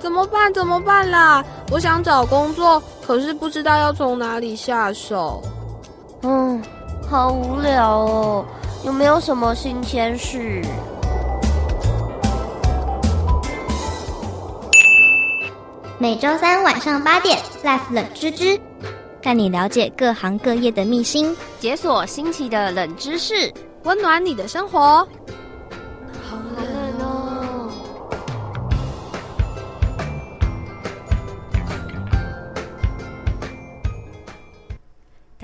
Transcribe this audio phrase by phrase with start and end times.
[0.00, 0.52] 怎么办？
[0.54, 1.44] 怎么办啦？
[1.70, 5.42] 我想找工作，可是不知道要从哪里下手。
[6.22, 6.60] 嗯，
[7.08, 8.44] 好无聊哦。
[8.82, 10.62] 有没有什么新鲜事？
[15.98, 18.58] 每周三晚上八点，Life 冷知知
[19.22, 25.06] 带你了解各行各业的秘辛，解锁新奇的冷知识，温暖你的生活。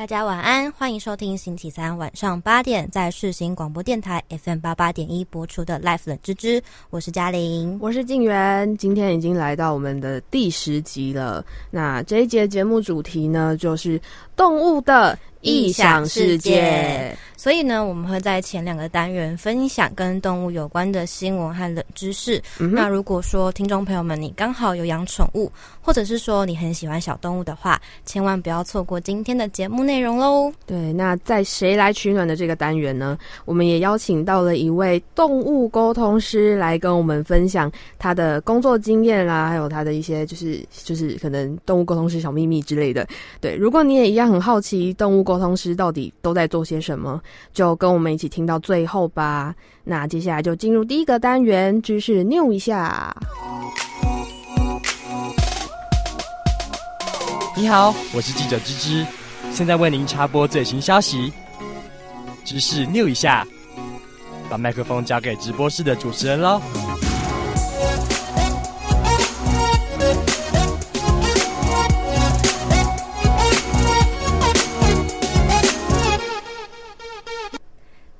[0.06, 6.60] 大家晚安，欢迎收听星期三晚上八点在世行广播电台 FM 八八点一播出的《Life 冷芝芝》，
[6.91, 11.45] 我是嘉玲，我是静媛，今天已经来到我们的第十集了。
[11.73, 14.01] 那这一节节目主题呢，就是
[14.36, 15.18] 动物的。
[15.42, 22.42] 异想世界，所以呢，我们会在前两个单元分享跟动物有关的新闻和冷知识。
[22.59, 30.52] 那如果说听众朋友们你刚好有养宠物，或者是说你很喜欢小动物的话，千万不要错过今天的节目内容喽。
[30.66, 37.70] 对，那在谁来取暖的这个单元呢，我们也邀请到了一位动物沟通师来跟我们分享
[38.01, 43.07] 他的工作经验啦，还有他的一些就是就是可能动物沟通师小秘密之类的。
[43.40, 45.37] 对，如果你也一样很好奇动物沟。
[45.38, 47.21] 通师到底都在做些什么？
[47.52, 49.55] 就跟我们一起听到最后吧。
[49.85, 53.15] 那接下来就进入第一个单元，知识 new 一下。
[57.54, 59.07] 你好，我是记者芝芝，
[59.52, 61.32] 现在为您插播最新消息。
[62.45, 63.47] 知识 new 一下，
[64.49, 66.60] 把麦克风交给直播室的主持人喽。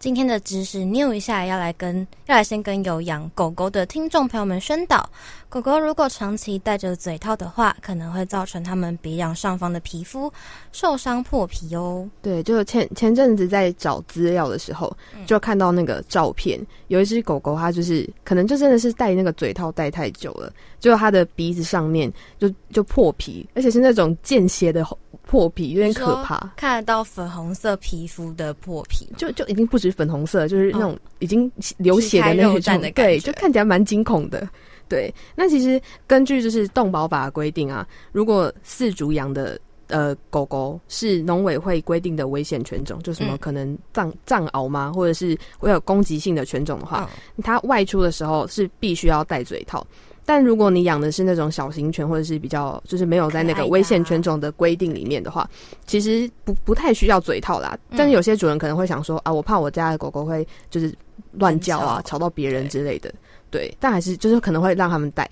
[0.07, 5.11] 今天的知识 new 一下，要来跟要来先跟有养狗狗的听众朋友们宣导：
[5.49, 10.33] 狗狗如果长期戴着嘴套的话，可能会造成它们鼻梁上方的皮肤
[10.71, 12.09] 受伤破皮哦。
[12.23, 14.97] 对，就前前阵子在找资料的时候，
[15.27, 24.87] 就看到那个照片，有一只狗狗，它就是可能就真的是戴那个嘴套戴太久了，就它的鼻子上面就就破皮，而且是那种间歇的。
[25.29, 34.49] 破皮有点可怕，看得到粉红色皮肤的破皮，就就已经不止粉红色，就是那种已经流血的那种，对，就看起来蛮惊恐的。
[34.89, 39.59] 对，那其实根据就是动保法规定啊，如果饲主养的
[39.89, 47.09] 呃狗狗是农委会规定的危险犬种，就什么可能藏藏獒吗，或者是会有攻击性的犬种的话，
[47.43, 49.87] 它外出的时候是必须要戴嘴套。
[50.29, 55.49] 但如果你养的是那种小型犬，或者是比较就是没有在那个危险犬种的规定里面的话，
[55.87, 57.79] 其实不不太需要嘴套啦。
[57.97, 60.93] 但是有些主人可能会想说啊，我怕我家的狗狗会就是
[61.31, 63.15] 乱叫啊，吵到别人之类的，
[63.53, 63.73] 对。
[63.79, 65.29] 但还是就是可能会让他们戴。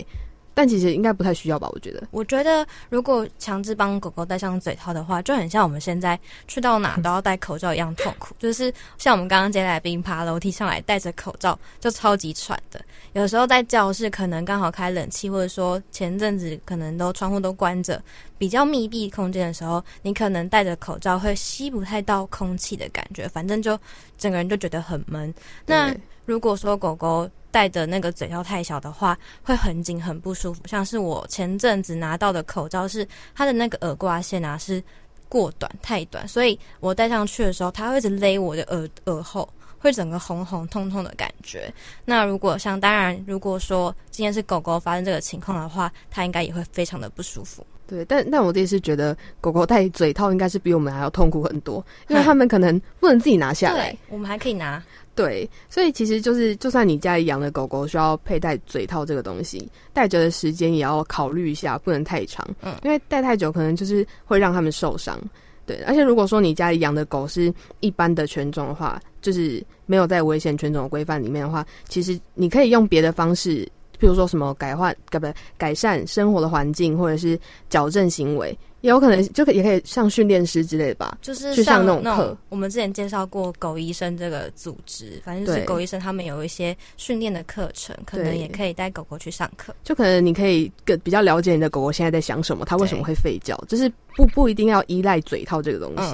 [0.55, 1.69] 但其实应该不太需要吧？
[1.73, 2.01] 我觉得。
[2.09, 8.33] 我觉得如果强制帮狗狗戴上嘴套的话，就很像我们现在去到哪都要戴口罩一样痛苦。
[8.39, 12.79] 就是像我们刚刚接来宾爬楼梯上来戴着口罩，就超级喘的。
[13.11, 18.01] 有时候在教室可能刚好开冷气，或者说前阵子可能都窗户都关着，
[18.37, 23.77] 比较密闭空间的时候，你可能戴着口罩会吸不太到空气的感觉，反正就
[24.17, 25.33] 整个人就觉得很闷。
[25.65, 25.93] 那
[26.25, 30.61] 如果说狗狗，戴的那个嘴套太小的话，会很紧很不舒服。
[30.65, 34.83] 像是我前阵子拿到的口罩，是它的那个耳挂线啊是
[35.29, 39.47] 过短太短，所以我戴上去的时候，它会一直勒我的耳耳后，
[39.79, 41.73] 会整个红红痛痛的感觉。
[42.03, 47.65] 那如果像当然，如果说今天是狗狗发生这个情况的话，它应该也会非常的不舒服。
[47.87, 54.83] 对，但但我自己是觉得狗狗戴嘴套应该是比我们还要痛苦很多，因为他们可能不能自己拿下来，我们还可以拿。
[55.15, 62.45] 对，所以其实就是，就算你家里养的狗狗需要佩戴嘴套这个东西，戴着的时间也要考虑一下，不能太长。
[62.61, 65.17] 嗯，因为戴太久可能就是会让他们受伤。
[65.65, 73.63] 对，而且如果说你家里养的狗是一般的犬种的话，就是没有在危险犬种的规范里面的话，其实你可以用别的方式，
[73.97, 75.25] 譬如说什么改换，改不
[75.57, 77.39] 改善生活的环境，或者是
[77.69, 78.55] 矫正行为。
[78.85, 82.37] 也有可能就可也可以上训练师之类的吧，就是上那种课。
[82.49, 89.73] 我们之前介绍过狗医生这个组织，反正就是狗医生他们有一些训练的课程，可能也可以带狗狗去上课。
[89.83, 96.13] 就可能你可以更比较了解你的狗狗现在在想什么，它为什么会吠叫，就是不不一定要依赖嘴套这个东西。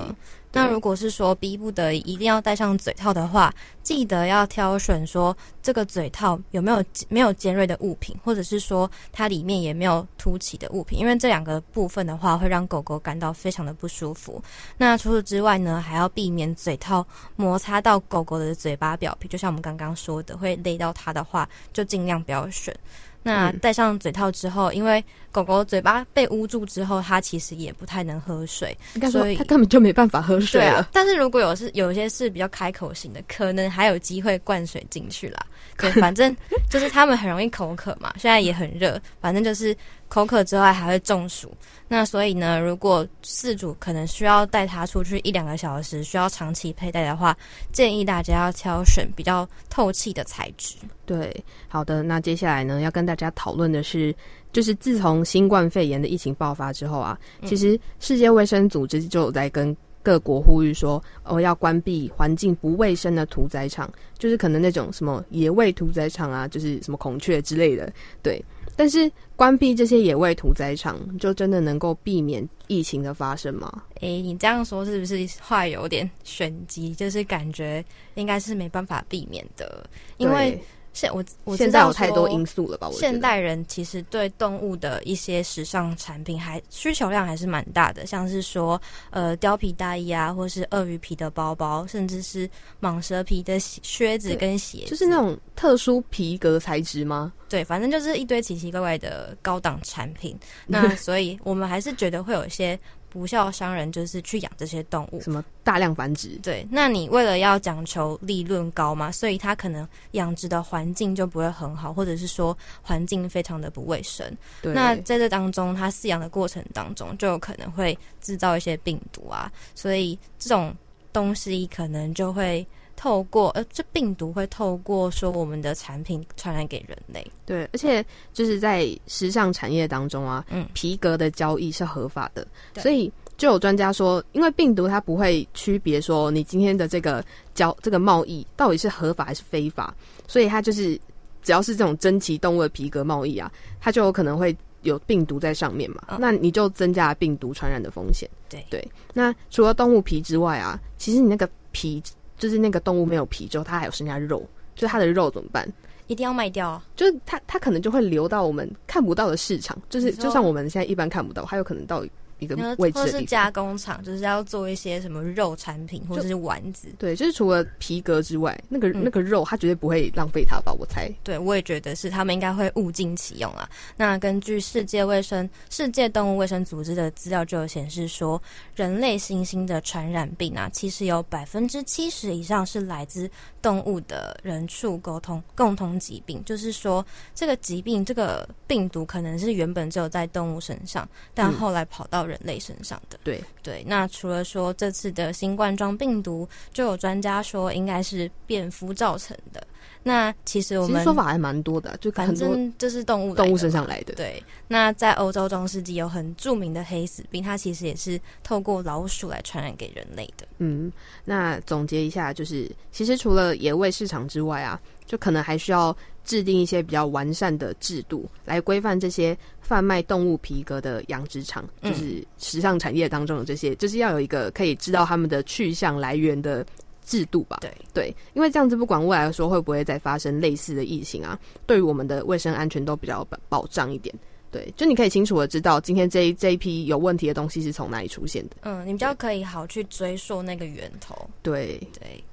[0.54, 14.44] 那如果是说逼不得已一定要戴上嘴套的话，记得要挑选说这个嘴套有没有没有尖锐的物品，或者是说它里面也没有凸起的物品，因为这两个部分的话会让狗狗感到非常的不舒服。
[14.78, 17.06] 那除此之外呢，还要避免嘴套
[17.36, 22.76] 摩擦到狗狗的嘴巴表皮，就像我们刚刚说的，会勒到它的话，就尽量不要选。
[23.24, 28.78] 那戴上嘴套之后，因为狗狗嘴巴被捂住之后，它其实也不太能喝水，
[29.12, 30.88] 所以它根本就没办法喝水啊。
[30.92, 35.46] 但是如果有是有些是比较开口型的，可能还有机会灌水进去啦。
[35.78, 36.36] 对， 反正
[36.70, 39.76] 就是它们很容易口渴嘛，现在也很热，反正就是
[40.08, 41.52] 口渴之外还会中暑。
[41.88, 47.36] 那所以呢，如果饲主可能需要带它出去一两个小时，需要长期佩戴的话，
[47.72, 50.76] 建议大家要挑选比较透气的材质。
[51.06, 54.16] 对，好的，那接下来呢，要跟大家讨论的是，
[54.52, 67.92] 就是自从新冠肺炎的疫情爆发之后啊，其实世界卫生组织就有在跟各国呼吁说，哦，要关闭环境不卫生的屠宰场，就是可能那种什么野味屠宰场啊，就是什么孔雀之类的，
[68.24, 68.44] 对。
[68.76, 73.84] 但是关闭这些野味屠宰场，就真的能够避免疫情的发生吗？
[74.00, 76.96] 诶，你这样说是不是话有点玄机？
[76.96, 77.84] 就是感觉
[78.16, 79.88] 应该是没办法避免的，
[80.18, 80.60] 因为。
[80.94, 82.90] 现我我现在有太多因素了吧？
[82.90, 92.50] 我现代人其实对动物的一些时尚产品还需求量还是蛮大的，像是说呃貂皮大衣啊，或是鳄鱼皮的包包，甚至是
[92.82, 97.32] 蟒蛇皮的靴子跟鞋，就是那种特殊皮革材质吗？
[97.48, 100.38] 对，反正就是一堆奇奇怪怪的高档产品。
[100.68, 102.80] 那 所以我们还是觉得会有一些。
[103.12, 106.40] 不孝商人就是去养这些动物，什么大量繁殖？
[106.42, 114.26] 对，那你为了要讲求利润高嘛，所以他可能养殖的环境就不会很好，或者是说环境非常的不卫生。
[114.64, 120.74] 那在这当中，他饲养的过程当中，就有可能会制造一些病毒啊，所以这种
[121.12, 122.66] 东西可能就会。
[123.02, 127.26] 透过呃，这病毒会透过说我们的产品传染给人类。
[127.48, 132.46] 对，而且就是在时尚产业当中啊，嗯，皮革的交易是合法的，
[132.76, 137.26] 所以就有专家说，因为病毒它不会区别说你今天的这个
[137.56, 139.92] 交这个贸易到底是合法还是非法，
[140.28, 140.96] 所以它就是
[141.42, 148.30] 只要是这种珍奇动物的皮革贸易啊，它就有可能会有病毒在上面嘛，那你就增加病毒传染的风险。
[148.48, 152.00] 对对，那除了动物皮之外啊，其实你那个皮。
[152.42, 154.44] 就是那个动物没有皮之后，它还有剩下肉，
[154.74, 155.72] 就是它的肉怎么办？
[156.08, 156.84] 一定要卖掉啊？
[156.96, 162.04] 就是它，它可能就会流到我们看不到的市场，就是就像我们现在一般看不到，还有可能到。
[162.42, 166.90] 一个位置或是加工厂，就是要做一些什么肉产品或者是丸子。
[166.98, 170.74] 对，就是除了皮革之外，那个那个肉，它绝对不会浪费它吧？
[170.74, 171.10] 我猜。
[171.24, 173.70] 对，我也觉得是，他们应该会物尽其用啊。
[173.96, 178.42] 那根据世界卫生、世界动物卫生组织的资料就有显示说，
[178.76, 183.30] 人类新兴的传染病啊，其实有百分之七十以上是来自
[183.62, 186.44] 动物的人畜沟通共同疾病。
[186.44, 187.06] 就是说，
[187.36, 199.66] 这个疾病这个病毒可能是原本只有在动物身上，但后来跑到人类身上的对对，那除了说这次的新冠状病毒，就有专家说应该是蝙蝠造成的。
[200.04, 204.16] 那其实我们说法还蛮多的，就反正这是动物动物身上来的。
[204.16, 210.48] 对，那在欧洲中世纪有很著名的黑死病，它其实也是透过老鼠来传染给人类的。
[210.58, 210.92] 嗯，
[211.24, 215.96] 那总结一下，就是其实除了野味市场之外啊，就可能还需要
[216.26, 219.38] 制定一些比较完善的制度来规范这些
[219.72, 226.66] 贩卖动物皮革的养殖场，就是时尚产业当中的这些，就是要有一个可以知道他们的去向来源的。
[227.04, 234.14] 制度吧，对对，因为这样子不管未来说会不会再发生类似的疫情啊，对于我们的卫生安全都比较保保障一点。
[234.52, 238.58] 对，就你可以清楚的知道今天这这一批有问题的东西是从哪里出现的。
[238.62, 241.28] 嗯，你比较可以好去追溯那个源头。
[241.42, 242.24] 对对，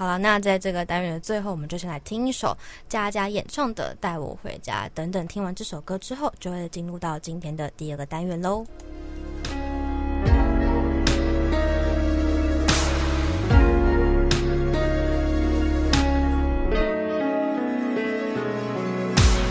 [0.00, 2.56] 好了，那在这个单元的最后，我们就先来听一首
[2.88, 4.86] 佳佳演唱的《带我回家》。
[4.94, 8.64] 等等，听完这首歌之后，就会进入到今天的第二个单元喽。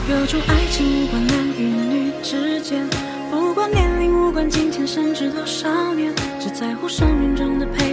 [0.10, 2.90] 有种爱情无关男与女之间，
[3.30, 7.89] 不管年龄，无关金钱，甚至多少年，只在乎生命中的陪。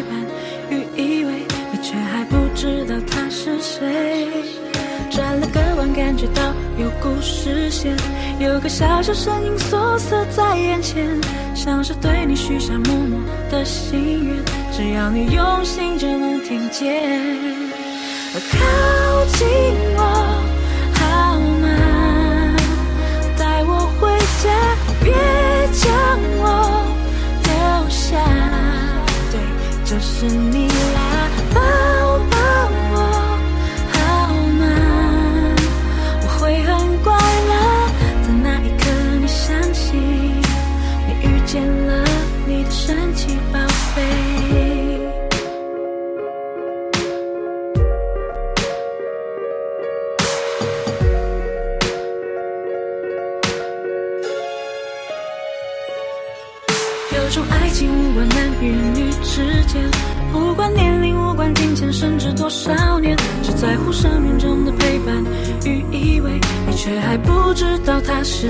[2.28, 4.28] 不知道他是谁。
[5.10, 6.42] 转了个弯，感觉到
[6.78, 7.96] 有故事线，
[8.38, 11.06] 有个小小身影缩色在眼前，
[11.54, 14.36] 像是对你许下默默的心愿，
[14.72, 17.02] 只要你用心就能听见。
[18.34, 19.46] 靠近
[19.96, 20.00] 我
[20.94, 22.56] 好吗？
[23.38, 24.44] 带我回家。
[25.02, 25.12] 别
[25.72, 25.92] 将
[26.38, 26.44] 我
[27.44, 27.50] 丢
[27.88, 28.18] 下，
[29.30, 29.40] 对，
[29.84, 30.68] 就是你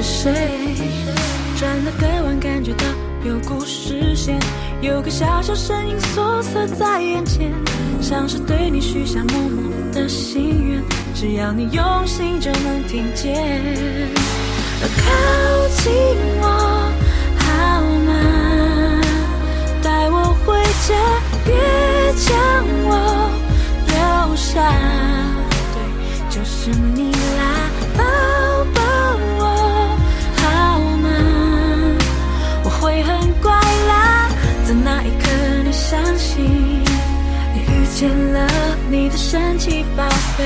[0.07, 0.33] 谁。
[1.59, 2.85] 转了个弯，感觉到
[3.25, 4.39] 有故事线，
[4.81, 7.53] 有个小小身影缩色在眼前，
[8.01, 10.83] 像是对你许下默默的心愿，
[11.15, 13.35] 只要你用心就能听见。
[14.79, 14.89] 靠
[15.83, 15.93] 近
[16.41, 16.47] 我
[17.39, 19.01] 好吗？
[19.83, 20.55] 带我回
[20.87, 20.95] 家，
[21.45, 21.55] 别
[22.15, 22.37] 将
[22.85, 22.91] 我
[23.89, 24.71] 留下。
[25.73, 25.77] 对，
[26.29, 27.11] 就是你
[35.89, 36.45] 相信，
[37.55, 38.45] 你遇见了
[38.91, 40.03] 你的神奇宝
[40.37, 40.45] 贝。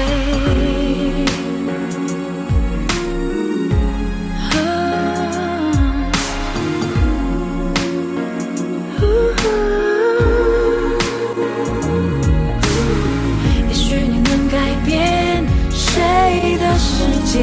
[13.67, 17.41] 也许你能改变谁的世界，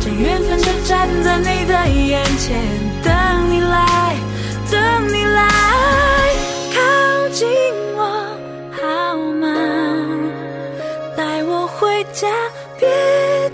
[0.00, 2.56] 这缘分就站在你的眼前，
[3.02, 3.12] 等
[3.50, 4.07] 你来，
[4.70, 5.38] 等你来，
[6.74, 6.76] 靠
[7.30, 7.48] 近
[7.96, 8.00] 我
[8.72, 9.46] 好吗？
[11.16, 12.28] 带我回家，
[12.78, 12.86] 别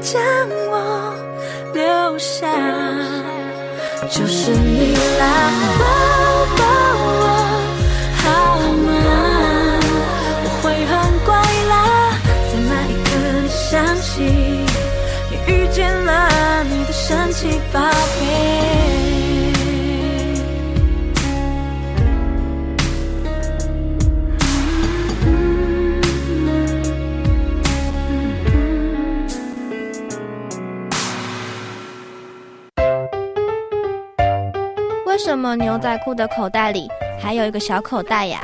[0.00, 0.20] 将
[0.70, 0.72] 我
[1.72, 2.46] 留下。
[4.10, 5.24] 就是你啦，
[5.78, 5.82] 抱
[6.58, 6.62] 抱
[7.06, 7.22] 我
[8.22, 8.24] 好
[8.84, 8.88] 吗？
[10.44, 10.92] 我会很
[11.24, 11.28] 乖
[11.70, 11.72] 啦，
[12.50, 13.08] 在那一刻
[13.42, 14.12] 你相信，
[15.30, 16.10] 你遇见了
[16.64, 17.80] 你的神奇宝
[18.20, 18.23] 贝。
[35.44, 36.88] 么牛仔裤的口袋里
[37.20, 38.40] 还有一个小口袋呀？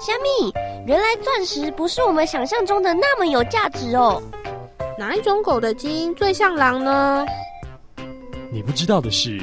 [0.00, 0.50] 虾米，
[0.86, 4.22] 原来钻石不是我们想象中的那么有价值哦。
[4.98, 7.26] 哪一种狗的基因最像狼呢？
[8.50, 9.38] 你不知道的事，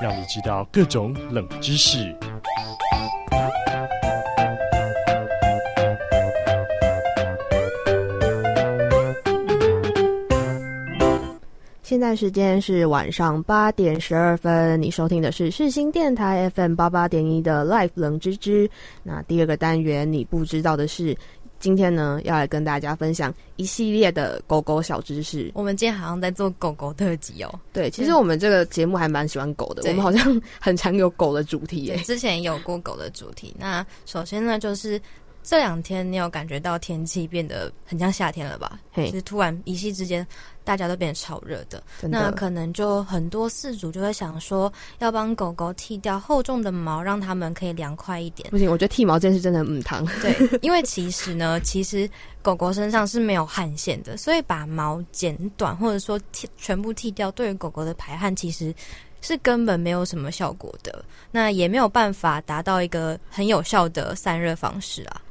[0.00, 2.16] 让你知道各种冷知识。
[11.86, 18.68] 现在时间是晚上八点十二分，你收听的是世新电台 FM 八八点一的 Life 冷知知。
[19.04, 21.16] 那第二个单元你不知道的是，
[21.60, 25.48] 今天呢要来跟大家分享一系列的狗狗小知识。
[25.54, 27.60] 我们今天好像在做狗狗特辑哦。
[27.72, 31.96] 对，其实我们这个节目还蛮喜欢狗的，我们好像很常有狗的主题耶。
[31.98, 33.54] 之前有过狗的主题。
[33.56, 35.00] 那首先呢，就是
[35.44, 38.80] 这两天你有感觉到天气变得很像夏天了吧？
[38.96, 40.26] 就是突然一夕之间。
[40.66, 48.50] 大家都变得超热的，那可能就很多饲主就会想说，要帮狗狗剃掉厚重的毛，让它们可以凉快一点。
[48.50, 50.04] 不行，我觉得剃毛这件事真的很烫。
[50.20, 52.10] 对， 因为其实呢，其实
[52.42, 58.74] 狗狗身上是没有汗腺的，所以把毛剪短或者说剃全部剃掉，对于狗狗的排汗其实
[59.20, 61.04] 是根本没有什么效果的。
[61.30, 65.22] 那也没有办法达到一个很有效的散热方式啊。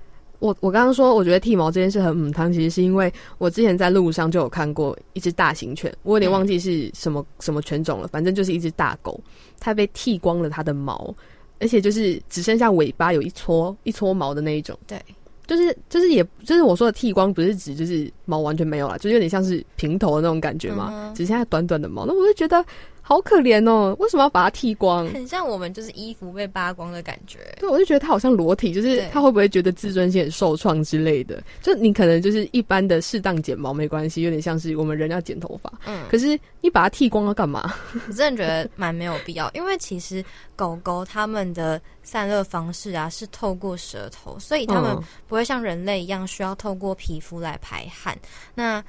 [0.45, 9.19] 我我刚刚说，我觉得剃毛这件事很母汤，其实是因为我之前在路上就有看过一只大型犬，我有点忘记是什么什么犬种了，反正就是一只大狗，
[9.59, 11.13] 它被剃光了它的毛，
[11.59, 14.77] 而且就是只剩下尾巴有一撮一撮毛的那一种。
[14.85, 15.01] 对，
[15.47, 22.63] 就是就是也就是我说的剃光，不是指就是毛完全没有了，就是有点像是平头的那种感觉嘛，只剩下短短的毛，那我就觉得。
[23.07, 23.95] 好可怜哦！
[23.99, 25.07] 为什么要把它剃光？
[25.09, 27.37] 很像我们就是衣服被扒光的感觉。
[27.59, 31.39] 对，我就觉得他好像裸体，就是他会不会觉得自尊心很受创之类的？
[31.61, 35.71] 就你可能就是一般的适当剪毛没关系，有点像是我们人要剪头发。
[35.85, 37.75] 嗯，可是你把它剃光要干嘛？
[38.07, 44.97] 我真的觉得蛮没有必要，因为其实狗狗它们的散热方式啊是透过舌头，所以它们
[45.27, 48.17] 不会像人类一样需要透过皮肤来排汗。
[48.55, 48.83] 那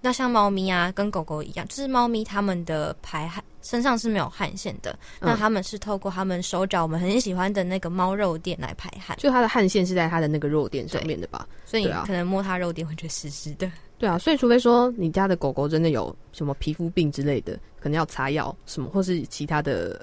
[0.00, 3.42] 那像猫咪啊，跟狗狗一样，就是猫咪它们的排汗。
[3.60, 11.46] 身上是没有汗腺的，那它们是透过它们手脚我们很喜欢的那个猫肉垫来排汗，就它的汗腺是在它的那个肉垫上面的吧？
[11.66, 13.70] 所以你可能摸它肉垫会觉得湿湿的。
[13.98, 19.98] 对啊，所以除非说你家的狗狗真的有什么皮肤病之类的，可能要擦药什么，或是其他的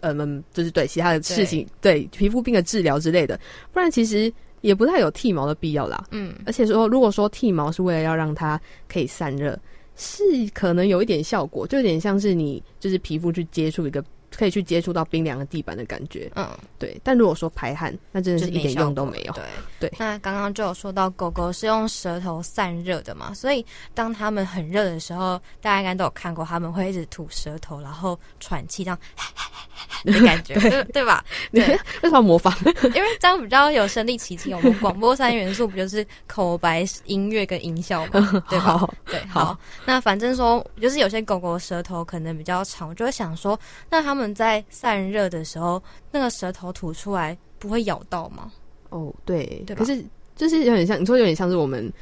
[0.00, 3.38] 呃呃，就是对其他的事情，对皮肤病的治疗之类的，
[3.72, 4.32] 不然其实
[4.64, 6.02] 也不太有剃毛的必要啦。
[6.10, 9.58] 嗯，而且说如果说剃毛是为了要让它可以散热。
[9.96, 14.04] 是可能有一点效果，就有点像是你就是皮肤去接触一个
[14.36, 16.30] 可以去接触到冰凉的地板的感觉。
[16.34, 16.48] 嗯，
[16.78, 17.00] 对。
[17.02, 19.32] 但如果说排汗，那真的是一点用都没有。
[19.32, 19.42] 对
[19.80, 19.92] 对。
[19.98, 23.64] 那刚刚就有说到狗狗是用舌头散热的嘛，所以
[23.94, 28.98] 当它们很热的时候，大家应该都有看过，他们会一直吐舌头，然后喘气，这样
[30.04, 31.24] 的感觉，对对吧？
[31.52, 31.66] 对，
[32.02, 32.54] 为什么模仿？
[32.94, 34.56] 因为这样比较有身临其境。
[34.56, 38.42] 我们广播三元素不就是口白、音乐跟音效吗？
[38.48, 38.88] 对吧？
[39.06, 39.58] 对，好。
[39.84, 43.58] 那反正说，就是有些狗狗舌头可能比较长，我就会想说，
[43.90, 48.52] 那它们在散热的时候，那个舌头吐出来不会咬到吗？
[48.90, 50.04] 哦，对，可是
[50.36, 51.92] 就是有点像你说，有点像是我们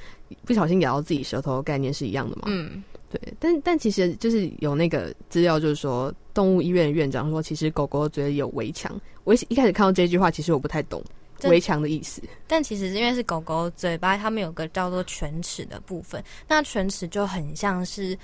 [0.44, 2.42] 不小心咬到自己舌头的概念是一样的嘛？
[2.46, 2.84] 嗯。
[3.10, 8.98] 对，但但其实就是有那个资料，就是说动物医院院长说，其实狗狗嘴里有围墙。
[9.24, 11.04] 我一开始看到这句话，其实我不太懂
[11.44, 12.22] 围墙的意思。
[12.46, 18.18] 但其实因为是狗狗嘴巴，它们有个叫做犬齿的部分，那犬齿就很像是。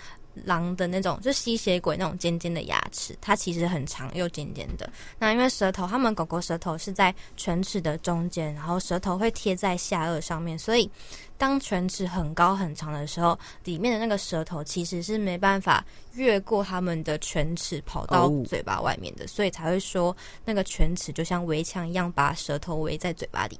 [0.44, 4.90] 狼的那种，就吸血鬼那种尖尖的牙齿，它其实很长又尖尖的。
[5.18, 10.90] 那因为舌头，它们狗狗舌头是在犬齿的中间，然后舌头会贴在下颚上面，所以
[11.36, 23.58] 当犬齿很高很长的时候，里面的那个舌头其实是没办法越过它们的犬齿跑到嘴巴外面的，所以才会说那个犬齿就像围墙一样，把舌头围在嘴巴里。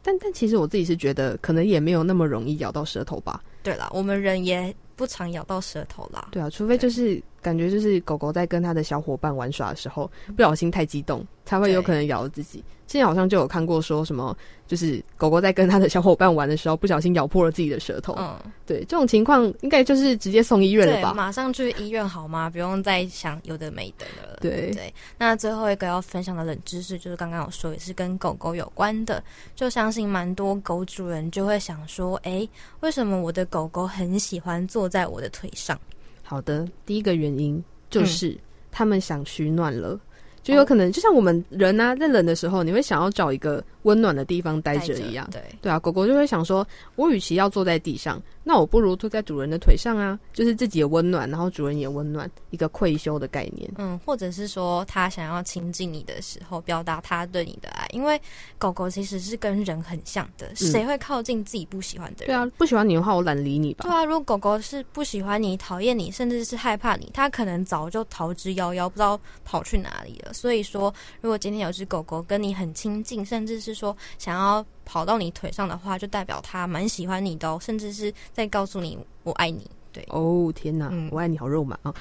[0.00, 3.42] 但但其实我自己是觉得，可能也没有那么容易咬到舌头吧。
[3.68, 4.74] 对了，我们人也。
[4.98, 6.26] 不常咬到舌头啦。
[6.32, 12.64] 对啊，除非就是感觉就是狗狗在跟它的小伙伴玩耍的时候，不小心太激动，才会有可能咬了自己。
[12.88, 14.34] 之前好像就有看过说什么，
[14.66, 18.14] 就是狗狗在跟它的小伙伴玩的时候，不小心咬破了自己的舌头。
[18.18, 21.12] 嗯，对，这种情况应该就是直接送医院了吧？
[21.12, 22.48] 马上去医院好吗？
[22.48, 24.38] 不用再想有的没的了。
[24.40, 24.92] 对对。
[25.18, 29.22] 那最后一个要分享的冷知识，就是刚刚我说也是跟狗狗有关的，
[29.54, 32.48] 就相信蛮多狗主人就会想说，哎，
[32.80, 35.78] 为什么我的狗狗很喜欢坐在我的腿上？
[36.22, 38.34] 好的，第一个原因就是
[38.70, 40.00] 他们想取暖了。
[40.48, 45.28] 就有可能，就像我们人啊，在冷的时候，你会想要找一个温暖的地方待着一样。
[45.30, 46.66] 对对啊，狗狗就会想说，
[46.96, 53.70] 我与其要坐在地上，那我不如坐在主人的腿上啊，就是自己也温暖，然后主人也温暖，一个愧羞的概念。
[53.76, 58.20] 嗯，或者是说，他想要亲近你的时候，表达他对你的爱，因为
[58.58, 62.26] 狗狗其实是跟人很像的，谁会靠近自己不喜欢的人？
[62.26, 63.84] 对啊，不喜欢你的话，我懒理你吧。
[63.84, 70.32] 对啊，如果狗狗是不喜欢你、讨厌你，甚至是害怕你，它可能早就逃之夭夭，不知道跑去哪里了。
[70.32, 70.92] 所以说。
[71.20, 79.70] 如果今天有只狗狗跟你很亲近，甚至是说想要跑到你腿上的话，就代表他蛮喜欢你的哦，甚至是在告诉你我爱你。
[79.90, 81.94] 对，哦天哪，我爱你好肉麻啊！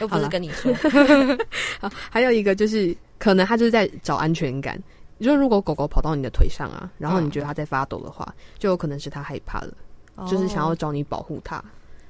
[0.00, 0.72] 又 不是跟你说。
[1.80, 4.80] 好，还有一个就是可能他就是在找安全感。
[5.18, 9.74] 你说如果狗狗跑到你的腿上啊，然后你觉得它在发抖的话，就有可能是它害怕了，
[10.28, 11.62] 就是想要找你保护它，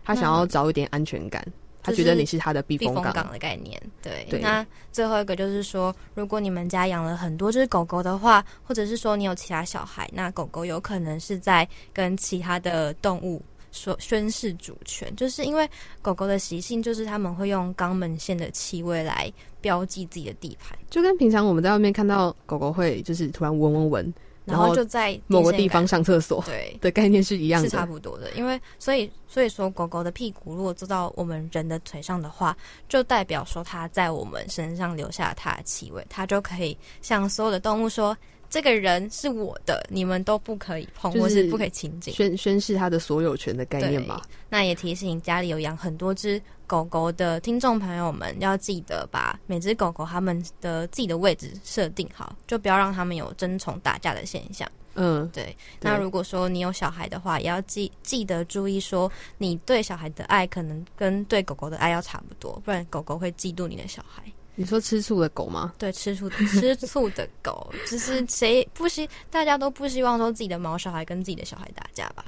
[0.05, 1.45] 它想要找一点安全感。
[1.87, 4.27] 他觉得你是他的避风港的概念，对。
[4.40, 15.68] 那最后一个就是说，如果你们家养了很多只狗狗的话，或者是说你有其他小孩，那狗狗有可能是在跟其他的动物说宣示主权，就是因为
[16.03, 24.14] 狗狗的习性就是他们会用肛门腺的气味来标记自己的地盘，就跟平常我们在外面看到狗狗会就是突然闻闻闻。
[24.46, 28.30] 然后就在某个地方上厕所，对 的概念是一样的，是差不多的。
[28.32, 32.56] 因为所以所以说，狗狗的屁股如果坐到我们人的腿上的话，
[32.88, 38.16] 就代表说它在我们身上留下它的气味，它就可以向所有的动物说。
[38.57, 44.23] 这个人是我的，你们都不可以碰，或是不可以亲近，宣宣誓他的所有权的概念吧。
[44.49, 54.66] 那也提醒家里有养很多只狗狗的听众朋友们，要记得把每只狗狗它们的自己的位置设定好，就不要让他们有争宠打架的现象。
[54.95, 55.55] 嗯，对。
[55.83, 64.23] 那如果说你有小孩的话，也要记记得注意，说你对小孩的爱可能跟对狗狗的爱要差不多，不然狗狗会嫉妒你的小孩。
[64.57, 65.75] 你说吃醋的狗吗？
[65.79, 72.25] 对，吃醋 吃醋的狗，就是谁不希，大家都不希望说自己的毛小孩跟自己的小孩打架吧？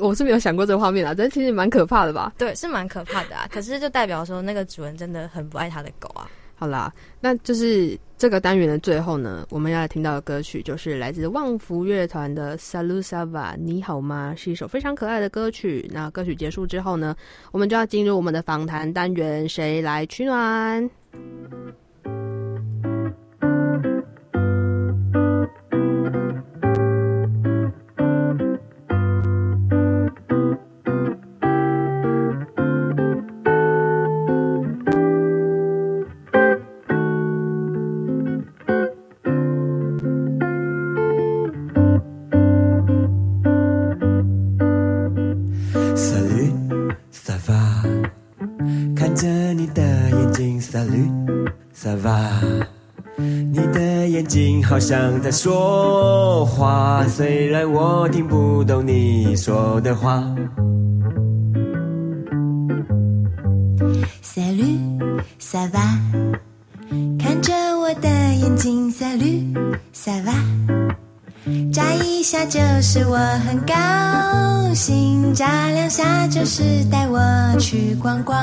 [0.00, 2.32] 我是没有想过这个画面啊，但其实蛮可怕的吧？
[2.38, 3.48] 对，是蛮可怕的啊。
[3.50, 6.30] 可是就代表说那个主人真的很不爱他的狗啊。
[6.58, 6.90] 好啦，
[7.20, 14.34] 那就是这个单元的最后呢，我们要听到的歌曲就是来自旺福乐团的《Salusava》，你好吗？
[14.34, 15.86] 是一首非常可爱的歌曲。
[15.92, 17.14] 那歌曲结束之后呢，
[17.52, 20.88] 我们就要进入我们的访谈单元，谁来取暖？
[54.86, 60.22] 想在说话，虽然我听不懂你说的话。
[64.22, 64.78] 萨莉
[65.40, 65.80] 萨瓦，
[67.18, 68.88] 看着我的眼睛。
[68.88, 69.52] 萨莉
[69.92, 70.32] 萨瓦，
[71.72, 77.18] 眨一下就是我很高兴，眨两下就是带我
[77.58, 78.38] 去逛逛。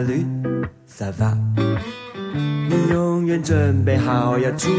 [0.00, 0.26] 绿，
[0.86, 1.36] 萨瓦。
[2.34, 4.70] 你永远准备好要出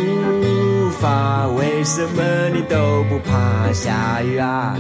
[1.00, 4.76] 发，为什么你都不怕下雨啊？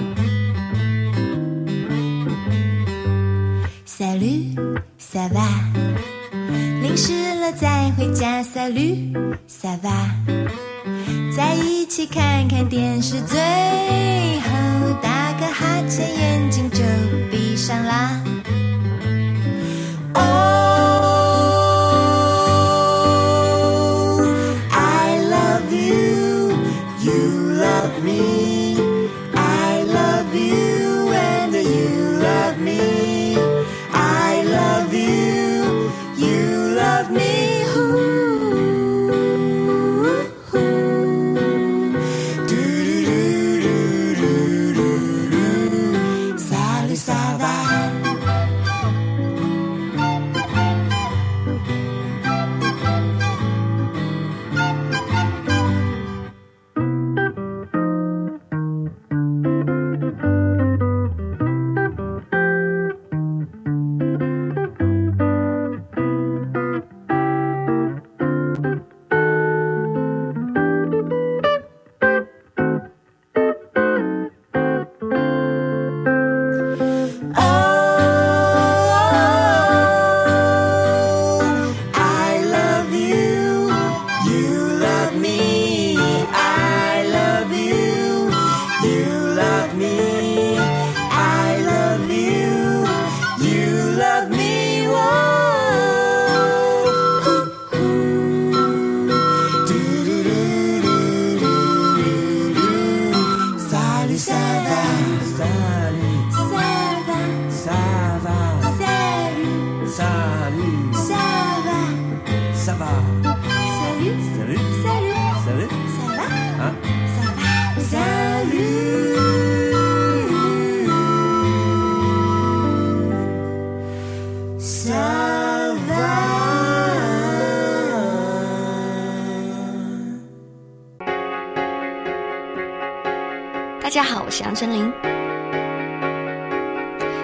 [134.53, 134.93] 杨丞琳，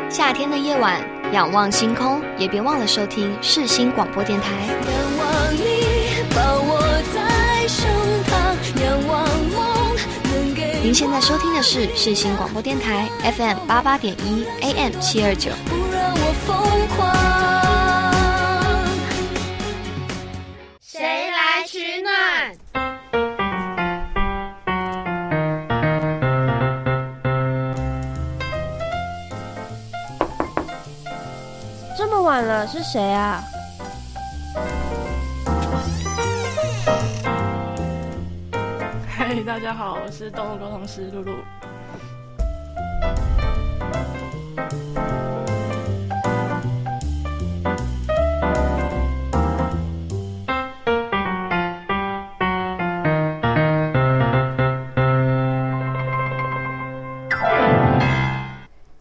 [0.09, 0.99] 夏天的夜晚，
[1.31, 4.47] 仰望星空，也别忘了收听世新广播电台。
[10.81, 15.51] 您现在收听的是世新广播电台 FM 八八点一 AM 七二九。
[32.91, 33.43] 谁啊？
[39.07, 41.33] 嗨，大家好，我是动物沟通师露露。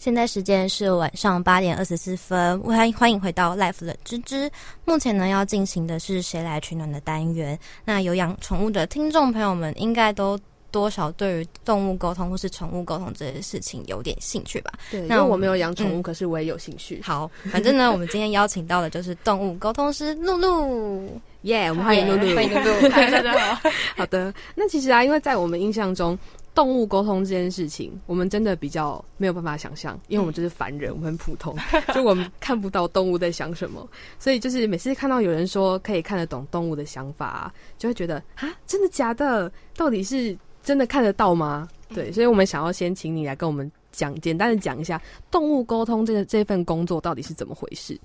[0.09, 4.51] 现在时间是晚上八点二十四分，欢迎欢迎回到 Life 的芝芝。
[4.87, 7.59] 目前呢，要进行的是谁来取暖的单元。
[7.85, 10.41] 那有养宠物的听众朋友们，应该都
[10.71, 14.73] 多少对于动物沟通或是宠物沟通这些事情有点兴趣吧？
[14.91, 17.03] 对，那我没有养宠物，可是我也有兴趣。
[17.05, 21.21] 好，反正呢，我们今天邀请到的就是动物沟通师露露。
[21.43, 23.71] 耶，我们欢迎露露，欢迎露露，大家好。
[23.95, 26.19] 好的，那其实啊，因为在我们印象中。
[26.59, 31.57] 动物沟通这件事情，我们真的比较没有办法想象，因为我们就是凡人，我们很普通，
[31.95, 39.53] 就我们看不到动物在想什么，所以就是每次看到有人说可以看得懂动物的想法，就会觉得啊，真的假的？
[39.77, 41.69] 到底是真的看得到吗？
[41.95, 47.97] 对，所以我们想要先请你来跟我们讲简单的讲一下动物沟通这个这份工作到底是怎么回事？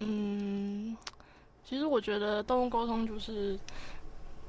[0.00, 0.94] 嗯，
[1.66, 3.58] 其实我觉得动物沟通就是，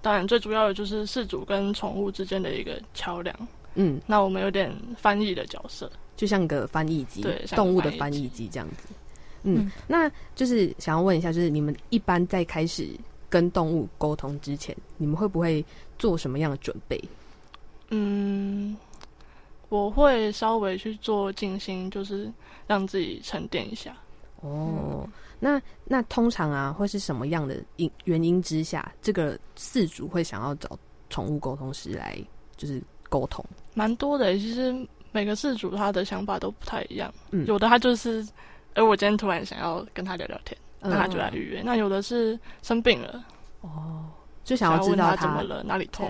[0.04, 3.36] 当然最主要的就是饲主跟宠物之间的一个桥梁。
[3.76, 8.90] 嗯，那我们有点翻译的角色，就像个翻译机，对，动物的翻译机这样子。
[9.44, 12.90] 嗯，那就是想要问一下，就是你们一般在开始
[13.30, 15.66] 跟动物沟通之前，你们会不会
[15.98, 17.02] 做什么样的准备？
[17.90, 18.78] 嗯，
[19.70, 22.32] 我会稍微去做静心，就是
[22.68, 23.96] 让自己沉淀一下。
[24.42, 25.10] 哦，
[25.44, 30.80] 那那通常啊，会是什么样的因原因之下，这个饲主会想要找
[31.10, 32.18] 宠物沟通师来
[32.56, 33.44] 就是沟通？
[33.74, 34.74] 蛮多的，其实
[35.12, 37.14] 每个饲主他的想法都不太一样。
[37.32, 38.26] 嗯，有的他就是，
[38.76, 41.62] 哎，我今天突然想要跟他聊聊天，那他就来预约。
[41.62, 43.22] 那有的是生病了，
[43.60, 44.06] 哦，
[44.46, 46.10] 就想要知道他怎么了，哪里痛。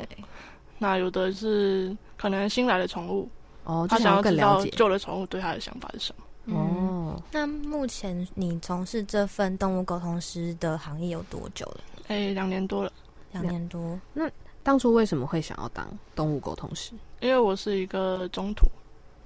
[0.78, 3.28] 那有的是可能新来的宠物，
[3.64, 6.24] 哦，他想要了解旧的宠物对他的想法是什么。
[6.56, 6.83] 哦，
[7.32, 11.80] 那目前你从事这份动物沟通师的行业有多久了？
[12.08, 12.92] 哎，两年多了，
[13.32, 14.00] 两年多。
[14.14, 14.30] 那
[14.62, 16.94] 当初为什么会想要当动物沟通师？
[17.20, 18.68] 因为我是一个中途，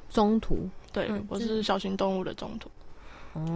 [0.09, 2.69] 中途，对，我是小型动物的中途。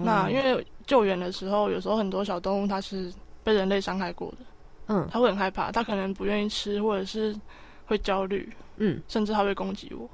[0.04, 3.12] 那因为救援的时候，有时候很多小动物它是
[3.43, 4.38] 被人类伤害过的，
[4.88, 7.36] 嗯，它会很害怕，它可能不愿意吃，或者是
[7.88, 10.08] 会焦虑，嗯，甚至它会攻击我。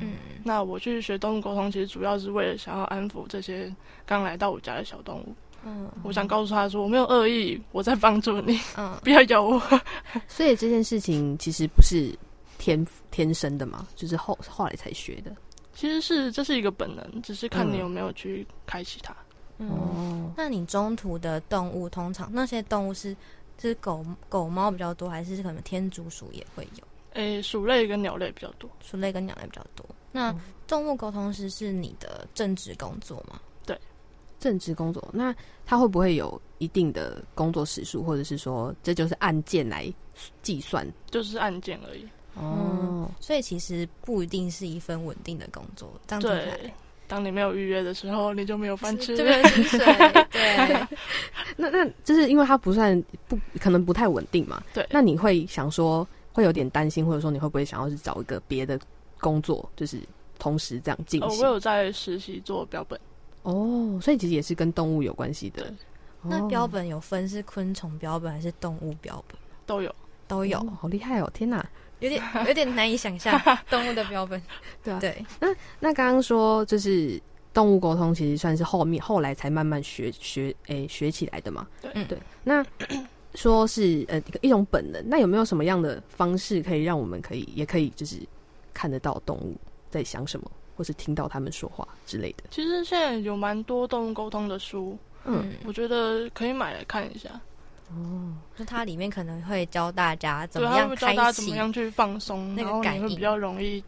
[0.00, 0.14] 嗯，
[0.44, 5.34] 那我去学动物沟通，其实主要是为了想要安抚这些刚来到我家的小动物。
[5.64, 8.60] 嗯，我想告诉他说，我没有恶意，我在帮助你。
[8.76, 9.60] 嗯， 不要咬我。
[10.28, 12.16] 所以这件事情其实不是
[12.58, 15.32] 天天生的嘛，就是后后来才学的。
[15.74, 19.14] 其实是这是一个本能，只是看你有没有去开启它。
[19.58, 23.16] 哦，那你中途的动物通常那些动物是
[23.60, 26.84] 是狗狗猫比较多，还是可能天竺鼠也会有？
[27.14, 29.84] 诶，鼠类跟鸟类比较多，鼠类跟鸟类比较多。
[30.12, 30.34] 那
[30.66, 33.40] 动物沟通师是你的正职工作吗？
[33.66, 33.78] 对，
[34.40, 35.06] 正职工作。
[35.12, 35.34] 那
[35.66, 39.92] 他会不会有一定的工作时数，或者是说这就是按件来
[40.42, 40.86] 计算？
[41.10, 42.06] 就是按件而已。
[42.34, 45.92] 哦，所以其实不一定是一份稳定的工作。
[46.20, 46.72] 对，
[47.06, 49.14] 当你没有预约的时候，你就没有饭吃。
[49.16, 49.42] 对，
[50.30, 50.86] 对。
[51.56, 54.62] 那那就是因为它不算不可能不太稳定嘛。
[54.72, 54.86] 对。
[54.90, 56.06] 那你会想说？
[56.38, 58.78] 会有点担心，或者说你会不会想要去找一个别的
[59.18, 59.98] 工作，就是
[60.38, 61.40] 同时这样进行？
[61.40, 62.98] 我有在实习做标本
[63.42, 65.74] 哦，所以其实也是跟动物有关系的。
[66.22, 69.36] 那标本有分是昆虫标本还是动物标本？
[69.66, 69.92] 都有，
[70.28, 71.28] 都有，好厉害哦！
[71.34, 73.36] 天哪，有点有点难以想象
[73.68, 74.40] 动物的标本。
[74.84, 75.24] 对啊，对。
[75.40, 75.48] 那
[75.80, 77.20] 那刚刚说就是
[77.52, 81.66] 动物沟通，其实算是后面后来才慢慢学学诶学起来的嘛。
[81.82, 82.16] 对，对。
[82.44, 82.64] 那
[83.38, 88.16] 说是呃一种本能，那有没有什么样的方式可以让我们可以也可以就是
[88.74, 89.54] 看得到动物
[89.88, 92.44] 在想什么，或是听到他们说话之类的？
[92.50, 97.28] 其实现在有蛮多动物沟通的书，嗯，我觉得可以买来看一下。
[97.90, 103.82] 哦，就它里面可能会教大家怎么样教大家怎么样去放松，那个感会比较容易。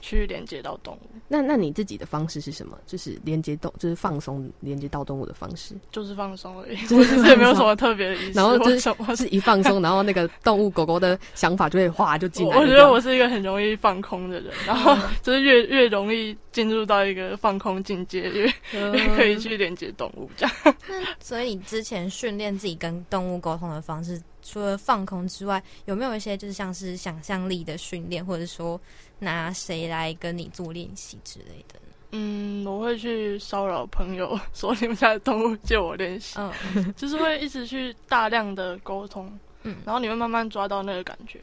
[0.00, 2.78] 去连接到动物，那那你自己的方式是什么？
[2.86, 8.32] 就是连接动，就是放松连接到动物的方式，就是放松而已，就是 也没有什么特别的意思。
[8.32, 8.78] 然后就
[9.16, 12.56] 是一放松，然后那个动物狗狗的想法就会哗就进来。
[12.56, 20.54] 我觉得我是一个很容易放空的人，然后就是越越容易进入到一个放空境界，越越可以去连接动物这样。
[20.88, 24.20] 那所以你之前训练自己跟动物沟通的方式？
[24.48, 28.80] 除了放空之外，有没有一些就是像是想象力的训练，或者说
[29.18, 31.94] 拿谁来跟你做练习之类的呢？
[32.12, 39.30] 嗯，我会去骚扰朋友，说你们家的动物借我练习，嗯，就是会一直去大量的沟通，
[39.62, 41.40] 嗯，然后你会慢慢抓到那个感觉，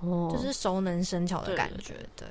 [0.00, 2.26] 哦，就是熟能生巧的感觉，对。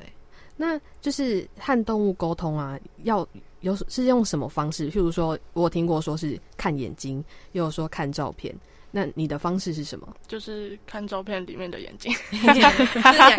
[0.62, 3.26] 那就是和动物沟通啊，要
[3.62, 4.92] 有是用什么方式？
[4.92, 8.54] 譬如说，我听过说是看眼睛，又有说看照片。
[8.92, 10.08] 那你的方式是什么？
[10.28, 12.12] 就是看照片里面的眼睛，
[12.54, 12.76] 两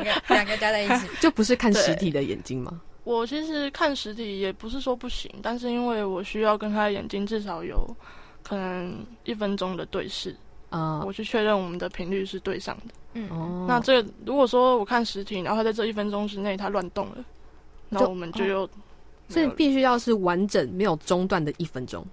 [0.04, 2.80] 个两个加在一起，就不是看实体的眼睛吗？
[3.02, 7.84] 我其实看实体也不是说不行，但是因为我需要跟他的眼睛至少有
[8.42, 10.36] 可能一分钟的对视
[10.68, 12.94] 啊，我去确认我们的频率是对上的。
[13.14, 17.24] 嗯，那这如果说我看实体，然后在这一分钟之内他乱动了，
[17.88, 18.68] 那我们就又
[19.28, 22.06] 所以必须要是完整没有中断的一分钟。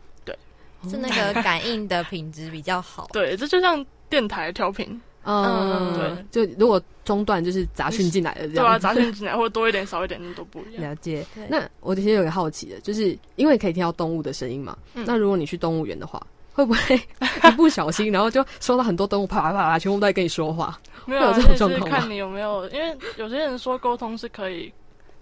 [0.89, 3.07] 是那个感应的品质比较好。
[3.13, 4.99] 对，这就像电台调频。
[5.29, 5.93] 嗯，
[6.31, 8.55] 对，就如果中断，就是杂讯进来的，这样。
[8.55, 10.83] 对啊，杂讯进来或者多一点少一点都不一样。
[10.89, 11.25] 了解。
[11.49, 14.77] 那我其实有个好奇的，就是因为可以听到动物的声音嘛。
[14.93, 16.95] 那如果你去动物园的话，会不会
[17.43, 20.79] 一不小心，然后就收到很多动物啪啪啪，全部都在跟你说话？
[21.05, 24.71] 没有这种状况看你有没有，因为有些人说沟通是可以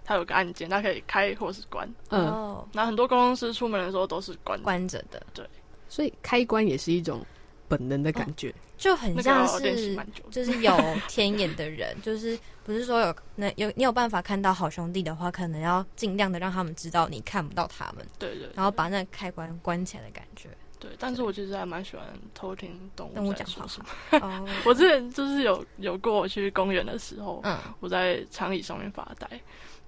[0.06, 1.92] 它有个按键，它可以开或是关。
[2.10, 5.20] 嗯，那很多工程师出门的时候都是关关着的。
[5.34, 5.44] 对，
[5.88, 7.26] 所以开关也是一种
[7.66, 9.98] 本能的感觉，就很像是
[10.30, 10.72] 就是有
[11.08, 18.06] 天眼的人， 就是不是说有那有你有办法看到好兄弟的话，可能要尽量的让他们知道你看不到他们。
[18.16, 20.48] 对对，然后把那个开关关起来的感觉。
[20.78, 23.86] 对，但是我其实还蛮喜欢偷听动物讲话什么。
[24.20, 29.26] 哦，我之前就是有有过我去公园的时候，嗯，我在长椅上面发呆，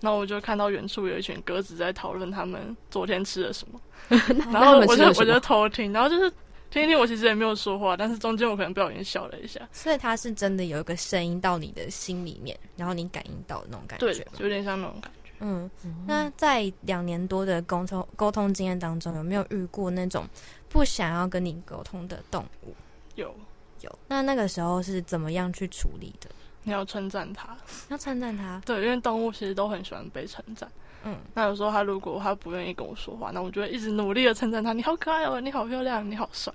[0.01, 3.81] 然后我就看到远处有一群鸽子在讨论他们昨天吃了什么，
[4.53, 6.31] 然后我就我就偷听，然后就是
[6.71, 9.61] 听一听，我其实也没有说话，但是中间我可能不小心笑了一下。
[9.73, 15.31] 所以它是真的有一个声音到你的心里面，然后你感应到那种感觉，对，有点像那种感觉。
[15.41, 15.71] 嗯，
[16.07, 20.27] 那在两年多的沟通沟通经验当中，有没有遇过那种？
[20.69, 22.75] 不想要跟你沟通的动物，
[23.15, 23.35] 有
[23.81, 23.99] 有。
[24.07, 26.29] 那那个时候是怎么样去处理的？
[26.65, 27.57] 你要称赞它，
[27.89, 28.61] 要称赞它。
[28.65, 30.69] 对，因为动物其实都很喜欢被称赞。
[31.05, 34.73] 嗯，那有时候它如果它不愿意跟我说话，那我就会一直努力的称赞它。
[34.73, 36.53] 你好可爱哦，你好漂亮，你好帅。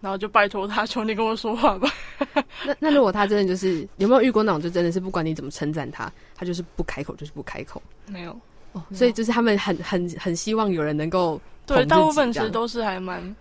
[0.00, 1.90] 然后就拜托它，求你跟我说话吧。
[2.64, 7.82] 那那如果它真的就是有没有遇过那种，就真的是不管你怎么称赞它，它就是不开口，就是不开口。
[8.06, 8.30] 没有
[8.72, 13.36] 哦，所以就是他们很很很希望有人能够对，大部分其实都是还蛮。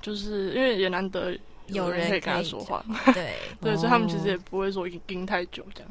[0.00, 1.36] 就是因为也难得
[1.68, 5.90] 有人可以跟他说话，对 对，所以他们其实也不会说盯太久这样。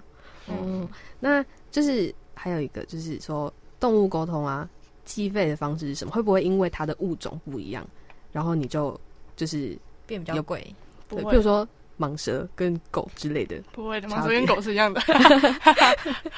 [0.49, 0.87] 嗯，
[1.19, 4.67] 那就是还有一个就是说动物沟通啊，
[5.05, 6.11] 计费的方式是什么？
[6.11, 7.85] 会不会因为它的物种不一样，
[8.31, 8.99] 然后你就
[9.35, 10.73] 就是变比较贵？
[11.09, 11.67] 对，比如说
[11.99, 15.01] 蟒蛇跟狗之类的，不会的，蟒蛇跟狗是一样的。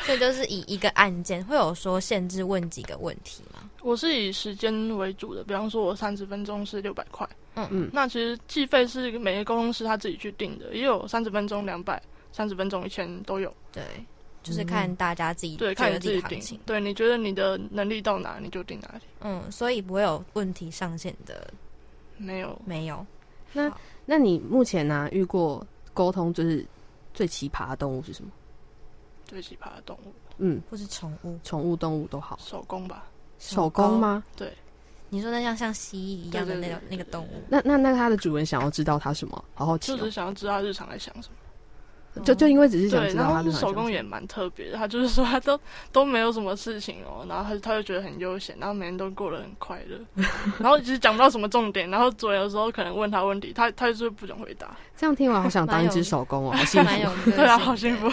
[0.06, 3.70] 所以就是以一个案件会有说限制问几个问题吗？
[3.82, 7.28] 我是以时间为主的，比方说我三十分钟是六百块。
[7.56, 13.54] 嗯嗯，那其实计费是每个沟通师他自己去定的，也有三十分钟两百，三十分钟一千都有。
[13.72, 13.84] 对，
[14.44, 16.60] 就是看大家自己对看你自己定。
[16.66, 19.02] 对，你觉得你的能力到哪，你就定哪里。
[19.22, 21.52] 嗯，所以不会有问题上限的。
[22.18, 23.06] 没有，没有。
[23.52, 23.70] 那
[24.12, 26.66] 那你目前呢遇过沟通就是
[27.14, 28.32] 最奇葩的动物是什么？
[29.24, 32.36] 最奇葩的动物，嗯，或是宠物，宠物动物都好。
[32.42, 33.06] 手工吧？
[33.38, 34.24] 手工吗？
[34.36, 34.52] 对。
[35.12, 39.46] 你说那像像蜥蜴一样的那个那个动物，那那那它的主人想要知道它什么？
[39.54, 41.36] 好好奇，就是想要知道它日常在想什么。
[42.24, 45.60] 就就因为只是想知道他的手工也蛮特别的，他就是说他都
[45.92, 49.98] 都没有什么事情哦，然后他他就觉得很悠闲，然后每天都过得很快乐，
[50.60, 54.76] 然后其实讲不到什么重点，然后主人有时候可能问他问题，他他就是不想回答。
[54.98, 58.12] 这样听完好想当一只手工哦， 好幸福，对啊，好幸福。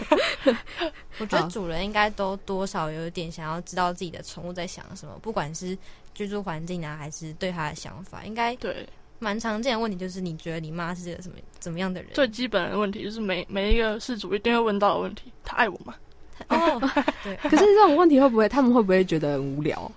[1.19, 5.77] 我觉得主人应该都多少有一点想要知道自己的宠物在想什么，不管是
[6.15, 8.87] 居住环境啊，还是对他的想法，应该对。
[9.19, 12.11] 蛮常见的问题就是，你觉得你妈是个什么怎么样的人？
[12.13, 15.95] 最基本的问题就是每每一个事主一定会问到的问题：他爱我吗？
[16.49, 16.79] 哦，
[17.25, 17.35] 对。
[17.49, 19.91] 可是这种问题会不会他们会不会觉得很无聊？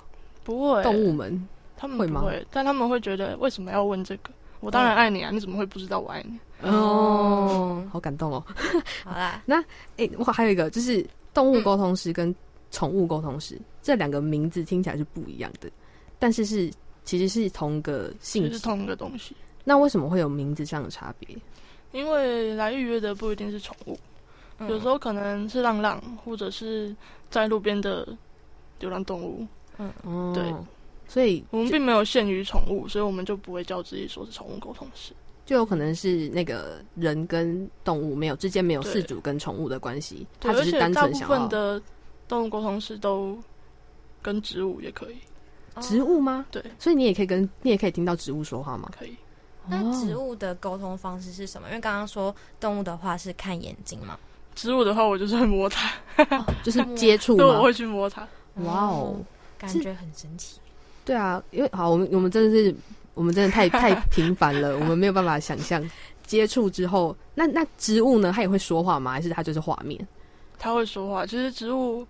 [0.43, 2.21] 不会，动物们他们会吗？
[2.21, 4.31] 会，但他们会觉得为什么要问这个？
[4.61, 5.31] 我当然爱你啊！
[5.31, 6.39] 你怎么会不知道我爱你？
[6.61, 8.43] 哦，好感动哦。
[9.03, 9.61] 好啦， 那
[9.97, 12.33] 哎，我还有一个就是动物沟通师跟
[12.71, 15.69] 宠物沟通师这两个名字听起来是不一样的，
[16.17, 16.71] 但是是。
[17.09, 19.35] 其实是同个性，是同一个东西。
[19.63, 21.35] 那为什么会有名字上的差别？
[21.91, 23.97] 因为来预约的不一定是宠物，
[24.67, 26.95] 有时候可能是浪浪，或者是
[27.31, 28.07] 在路边的
[28.79, 29.43] 流浪动物。
[29.79, 30.53] 嗯，对。
[31.07, 35.11] 所以我们并没有限于宠物，所以我们就不会叫自己说是宠物沟通师。
[35.47, 41.27] 就有可能是那个人跟动物没有之间没有饲主跟宠物的关系，他只是单纯想要。
[41.27, 41.81] 大部分的
[42.27, 43.35] 动物沟通师都
[44.21, 45.15] 跟植物也可以。
[45.81, 46.45] 植物吗？
[46.51, 48.89] 对，所以你也可以跟你也可以听到植物说话吗？
[48.97, 49.15] 可以。
[49.67, 51.67] 那植物的沟通方式是什么？
[51.67, 54.17] 因为刚刚说动物的话是看眼睛嘛，
[54.55, 55.91] 植物的话我就是会摸它，
[56.63, 58.27] 就是接触，对，我会去摸它。
[58.55, 59.15] 哇哦，
[59.59, 60.59] 感觉很神奇。
[61.05, 62.75] 对啊，因为好，我们我们真的是
[63.13, 65.87] 我们真的太太频繁了， 我们没有办法想象
[66.25, 68.31] 接触之后，那那植物呢？
[68.35, 69.11] 它也会说话吗？
[69.11, 70.07] 还是它就是画面？
[70.57, 72.05] 它会说话，其实植物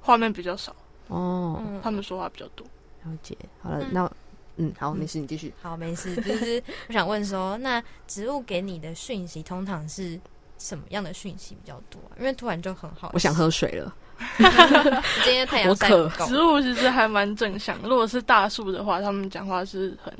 [0.00, 0.74] 画面比较少
[1.08, 2.64] 哦，他们说话比较多。
[3.04, 4.10] 了解，好了，那
[4.56, 5.52] 嗯，好，没事，你继续。
[5.62, 10.20] 好，没事，就是我想问说，那植物给你的讯息通常是
[10.58, 12.00] 什么样的讯息比较多？
[12.18, 13.94] 因为突然就很好，我想喝水了。
[15.24, 16.06] 今天太阳晒够。
[16.26, 20.14] 植物其实还蛮正向，如果是大树的话，他们讲话是很，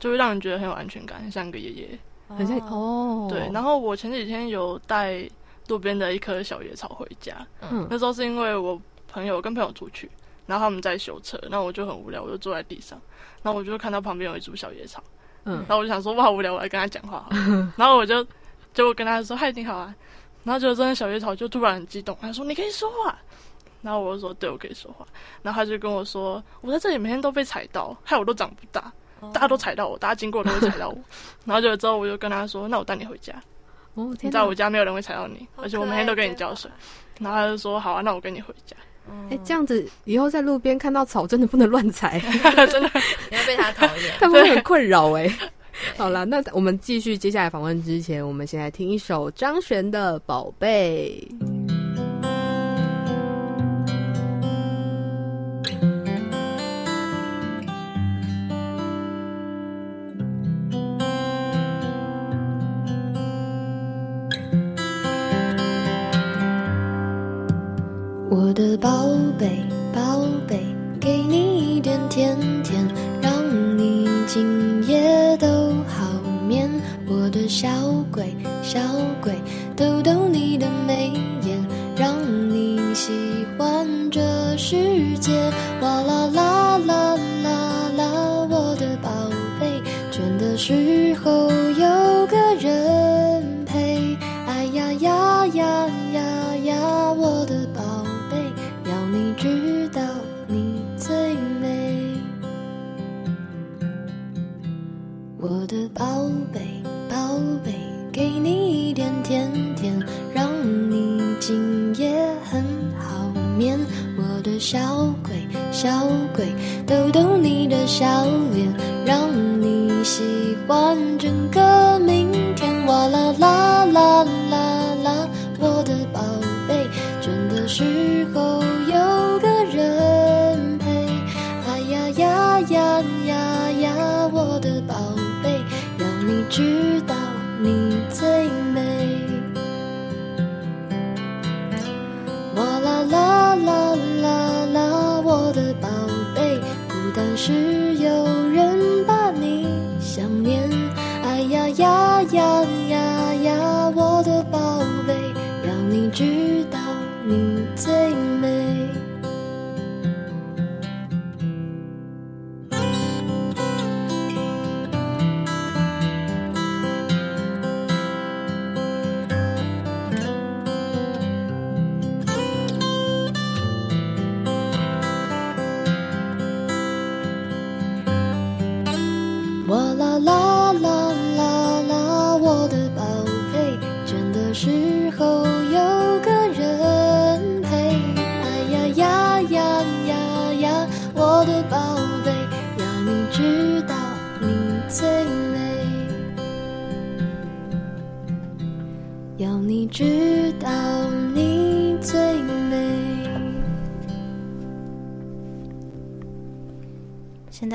[0.00, 1.98] 就会让人觉得很有安全感，很像个爷爷，
[2.36, 3.28] 很像哦。
[3.30, 5.22] 对，然后我前几天有带
[5.68, 10.10] 路边的一棵小野草回家，嗯，那时候是因为我朋友跟朋友出去。
[10.48, 13.00] 然后他们在修车，那我就很无聊，我就坐在地上，
[13.42, 15.00] 然后我就看到旁边有一株小野草，
[15.44, 17.28] 嗯，然后我就想说，哇，无聊，我来跟他讲话，
[17.76, 18.26] 然后我就
[18.72, 19.94] 就跟他说，嗨，你好啊，
[20.44, 23.16] 然后就真的小野草就突然很激动，他说，你可以说话，
[23.82, 25.06] 然后我就说：“对，我可以说话。”
[25.42, 28.92] 然后他就跟我说：“我在这里每天都被踩到，害我都长不大，
[29.32, 30.98] 大家都踩到我，大家经过都会踩到我。
[31.46, 33.32] ”然后就之后我就跟他说：“那我带你回家。
[33.94, 36.68] 哦，在我家没有人会踩到你，而且我每天都跟你浇水。”
[37.20, 38.76] 然后他就说：“好啊，那我跟你回家。”
[39.30, 42.20] 哎，这样子以后在路边看到草，真的不能乱踩，
[42.70, 42.90] 真的
[43.30, 45.28] 你要被他讨厌， 他会很困扰哎。
[45.96, 51.26] 好了，那我们继续接下来访问之前，我们先来听一首张悬的《宝贝》。
[69.38, 69.62] 贝，
[69.94, 70.18] 宝
[70.48, 70.60] 贝，
[70.98, 72.36] 给你一点甜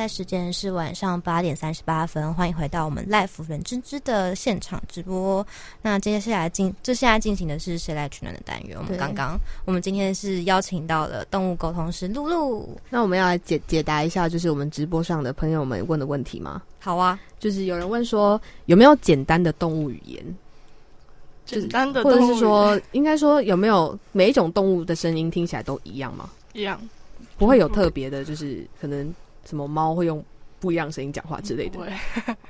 [0.04, 5.48] 在时间是晚上八点三十八分，欢迎回到我们 Life 人之之的现场直播。
[5.82, 8.78] 那接下来进，这现在进行的是谁来取暖的单元。
[8.78, 12.78] 我们刚刚，我们今天是邀请到了动物沟通师露露。
[12.90, 16.62] 那我们要来解解答一下，就是我们直播上的朋友们问的问题吗？
[16.82, 20.36] 好啊，就是有人问说，有没有简单的动物语言？
[21.46, 26.30] 简单的，或者是说，应该说有没有每一种动物的声音听起来都一样吗？
[26.52, 26.78] 一样，
[27.38, 29.14] 不会有特别的，就是可能
[29.46, 30.24] 什么猫会用
[30.60, 31.80] 不一样声音讲话之类的。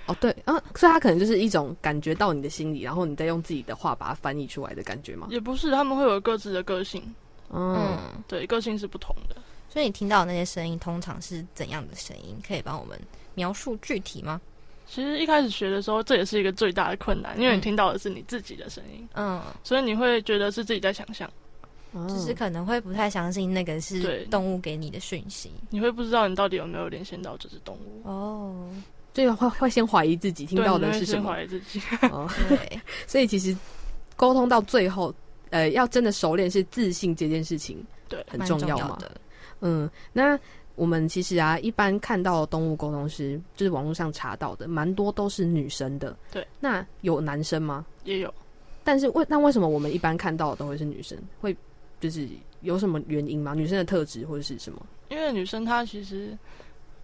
[0.06, 5.28] 哦，对嗯，所以它可能就是一种感觉到你的心理，然后你再用自己的话把它翻译出来的感觉吗？
[5.32, 7.04] 也不是，他们会有各自的个性。
[7.50, 9.36] 嗯，对，个性是不同的。
[9.70, 12.38] 所以你听到的那些声音通常是怎样的声音？
[12.48, 13.00] 可以帮我们
[13.36, 14.40] 描述具体吗？
[14.86, 21.28] 其实一开始学的时候，这也是一个最大的困难，因为你听到的是你自己的声音，嗯，所以你会觉得是自己在想象，
[22.08, 28.08] 就是可能会不太相信那个是动物给你的讯息，你会不知道你到底有没有连线到这只动物。
[28.08, 28.70] 哦，
[29.14, 31.82] 所以会会先怀疑自己听到的是什么，怀疑自己，
[32.12, 32.30] 哦。
[32.50, 33.56] 对，所以其实
[34.16, 35.14] 沟通到最后，
[35.50, 38.98] 呃，要真的熟练是自信这件事情，对，很重要嘛，
[39.62, 40.40] 嗯，那。
[40.76, 46.18] 我们其实啊，一般看到动物沟通师，就是网络上查到的，蛮多都是女生的。
[46.32, 47.86] 对，那有男生吗？
[48.06, 48.34] 也有，
[48.84, 51.16] 但是为那为什么我们一般看到的都会是女生？
[51.40, 51.56] 会
[52.04, 52.28] 就是
[52.60, 53.54] 有什么原因吗？
[53.54, 54.86] 女生的特质或者是什么？
[55.08, 56.38] 因为女生她其实，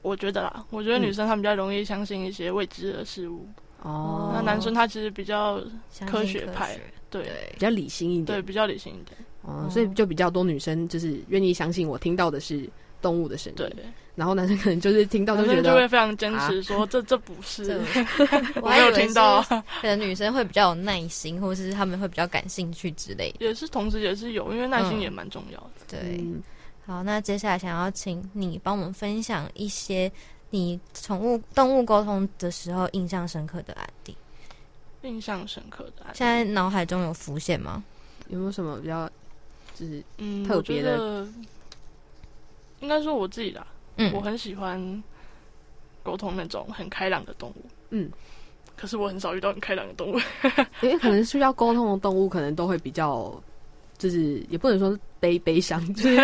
[0.02, 3.48] 我觉得啦，我觉得女生她比较容易相信一些未知的事物。
[3.82, 5.64] 哦，那男生他其实比较
[6.06, 6.78] 科学派，
[7.10, 7.24] 对，
[7.54, 9.18] 比较理性一点，对，比较理性一点。
[9.44, 12.70] 哦，所以就比较多女生就是愿意相信我听到的是。
[13.02, 13.58] 动物的声音。
[13.58, 13.74] 对。
[14.16, 17.80] 然后男生可能就是听到就觉得就会非常坚持说这这不是，
[18.62, 19.42] 我没有听到。
[19.44, 23.34] 可能女生会比较有耐心，或者是他们会比较感兴趣之类。
[23.40, 25.72] 也是同时也是有，因为耐心也蛮重要的。
[25.88, 26.22] 对，
[26.86, 30.12] 好，那接下来想要请你帮我们分享一些
[30.50, 34.18] 你宠物动物沟通的时候印象深刻的案例。
[35.04, 37.82] 印象深刻的，现在脑海中有浮现吗？
[38.28, 39.10] 有没有什么比较
[39.74, 41.26] 就是嗯特别的？
[42.82, 43.66] 应该说我自己的。
[44.14, 45.04] 我很喜欢
[46.04, 48.10] 沟通那种很开朗的动物，嗯，
[48.78, 50.18] 可是我很少遇到很开朗的动物，
[50.82, 53.30] 因为可能需要沟通的动物，可能都会比较，
[53.98, 56.18] 就是也不能说悲悲伤， 就是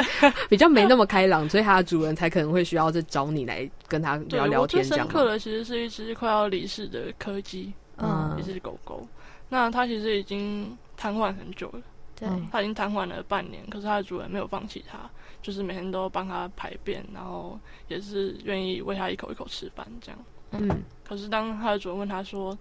[0.48, 4.82] 比较没那么开朗，所以它的主人才可能会需要再找你来跟它聊聊天。
[4.82, 9.06] 最深刻的其实是一只快要离世的柯基，嗯，一只狗狗，
[9.50, 11.82] 那它其实已经瘫痪很久了，
[12.18, 14.98] 对，它已经瘫痪了半年，可是它的主人没有放弃它。
[15.46, 20.20] 就是每天都帮他排便，然后也是愿意喂他一口一口吃饭这样。
[20.54, 20.82] 嗯。
[21.08, 22.58] 可是当他的主人问他说：“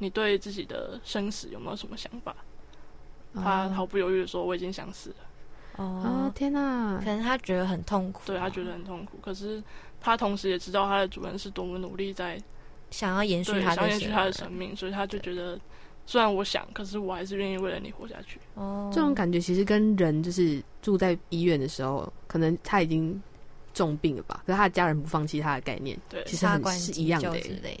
[0.00, 2.36] 你对自己的生死有没有什么想法？”
[3.32, 5.16] 他毫不犹豫的说：“我已经想死了。”
[5.82, 6.98] 哦，天哪！
[6.98, 8.20] 可能他觉得很痛苦。
[8.26, 9.62] 对他觉得很痛苦，可是
[9.98, 12.38] 他同时也知道他的主人是多么努力在
[12.90, 15.58] 想要延续他的延续他的生命，所以他就觉得。
[16.08, 18.38] 虽然我想，可是我还是愿意为了你活下去。
[18.54, 23.20] 哦，这种感觉其实跟人就是住在医院的时候，可能他已经
[23.72, 27.74] 重病了吧，可是他的家人不放弃他的概念，对，其实很是一样的之类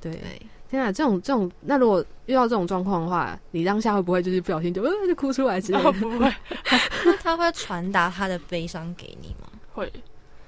[0.00, 0.10] 的。
[0.12, 0.40] 对，
[0.70, 5.92] 天啊，这种这种，那如果遇到这种状况的话，你当下会不会就是不小心就呃就哭出来之类的？
[5.92, 6.32] 不会，
[7.22, 9.48] 他会传达他的悲伤给你吗？
[9.72, 9.92] 会，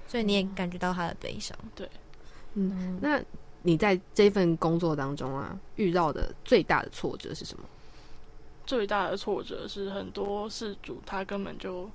[0.06, 1.56] 所以你也感觉到他的悲伤。
[1.74, 1.88] 对，
[2.54, 3.20] 嗯，那。
[3.62, 7.64] 你在这份工作当中啊，遇到的最大的挫折是什么？
[8.64, 11.90] 最大的挫折是很多事主他根本就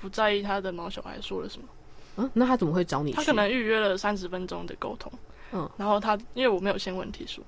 [0.00, 1.68] 不在意他的毛小孩说了什么。
[2.16, 3.12] 嗯，那他怎么会找你？
[3.12, 5.12] 他可能预约了三十分钟的沟通，
[5.52, 7.42] 嗯，然后他因为我没有先问题数，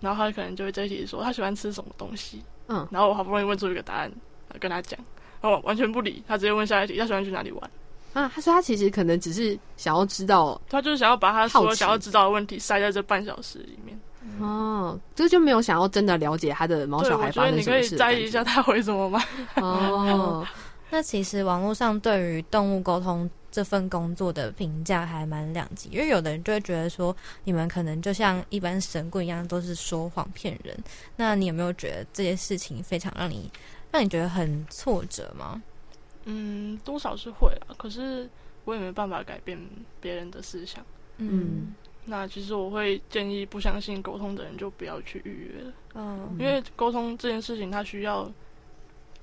[0.00, 4.10] 然后他可能就会这一题说他喜欢吃什么东西，嗯，然后我好不容易问出一个答案
[4.58, 4.98] 跟他讲，
[5.40, 7.70] 然后完全不理，他直接问下一题，他喜欢去哪里玩。
[8.12, 13.96] 啊，他说他其实可能只是想要知道，他就是想要把他所想要知道的问题塞在这半小时里面。
[14.40, 17.84] 哦，这就没有想要真的了解他的毛小孩发生什么事。
[17.84, 19.22] 你可以在意一下他回什么吗？
[19.54, 20.44] 哦，
[20.90, 30.76] 那其实网络上对于动物沟通这份工作的评价还蛮两极，因为有的人就会觉得说，你们可能就像一般神棍一样，都是说谎骗人。
[31.16, 33.50] 那你有没有觉得这件事情非常让你
[33.92, 35.62] 让你觉得很挫折吗？
[36.24, 38.28] 嗯，多少是会啊，可是
[38.64, 39.58] 我也没办法改变
[40.00, 40.84] 别人的思想。
[41.16, 41.74] 嗯，
[42.04, 45.72] 那其实我会建议不相信沟通的人就不要去预约了。
[45.94, 48.30] 嗯，因为沟通这件事情，它需要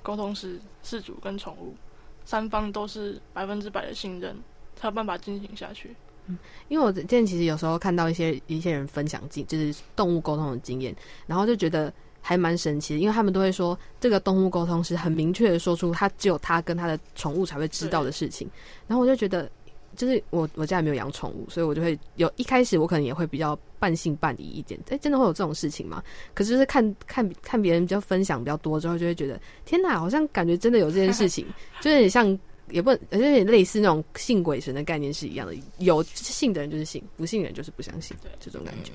[0.08, 1.76] 沟通师、事主跟宠物
[2.24, 4.34] 三方都是百分之百的信任，
[4.78, 5.94] 才有办法进行下去。
[6.28, 6.38] 嗯，
[6.70, 10.96] 因为我之前其实有时候看到一些一些人分享经，就是动物沟通的经验，
[11.26, 11.92] 然后就觉得。
[12.20, 18.50] 还蛮神奇的，因为他们都会说，这个动物沟通是很明确的说出他只有他跟他的宠物才会知道的事情。
[18.86, 19.50] 然后我就觉得，
[19.98, 24.80] 就是我我家里没有养宠物，所以我就会有一开始我可能也会比较半信半疑一点。
[24.90, 26.02] 哎，真的会有这种事情吗？
[26.34, 31.46] 可是就是看看看别人比较分享比较多之后，就会觉得天哪，好像感觉真的有这件事情，
[31.82, 32.40] 就有点像，
[32.70, 35.54] 也不，而且有点类似那种信鬼神的概念是一样的。
[35.80, 38.94] 有信的人就是信，不信的人就是不相信，这种感觉，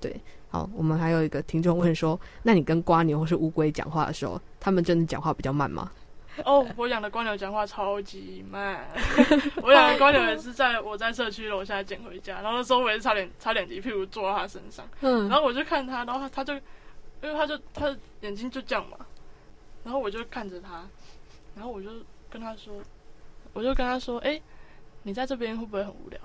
[0.00, 0.14] 对。
[0.48, 5.90] 好，我们还有一个听众问说：“那你跟瓜牛或是乌龟讲话的时候，他们真的讲话比较慢吗？”
[6.44, 8.86] 哦，我养的瓜牛讲话超级慢。
[9.62, 14.86] 我养的瓜牛也是在我在社区楼下捡回家，然后那时候我也是差点差点一屁股坐到它身上。
[15.00, 16.60] 嗯，然后我就看它，然后它就因
[17.22, 18.96] 为它就它眼睛就这样嘛，
[19.84, 20.82] 然后我就看着它，
[21.54, 21.90] 然后我就
[22.30, 22.74] 跟他说，
[23.52, 24.40] 我就跟他说：“哎，
[25.02, 26.18] 你在这边会不会很无聊？”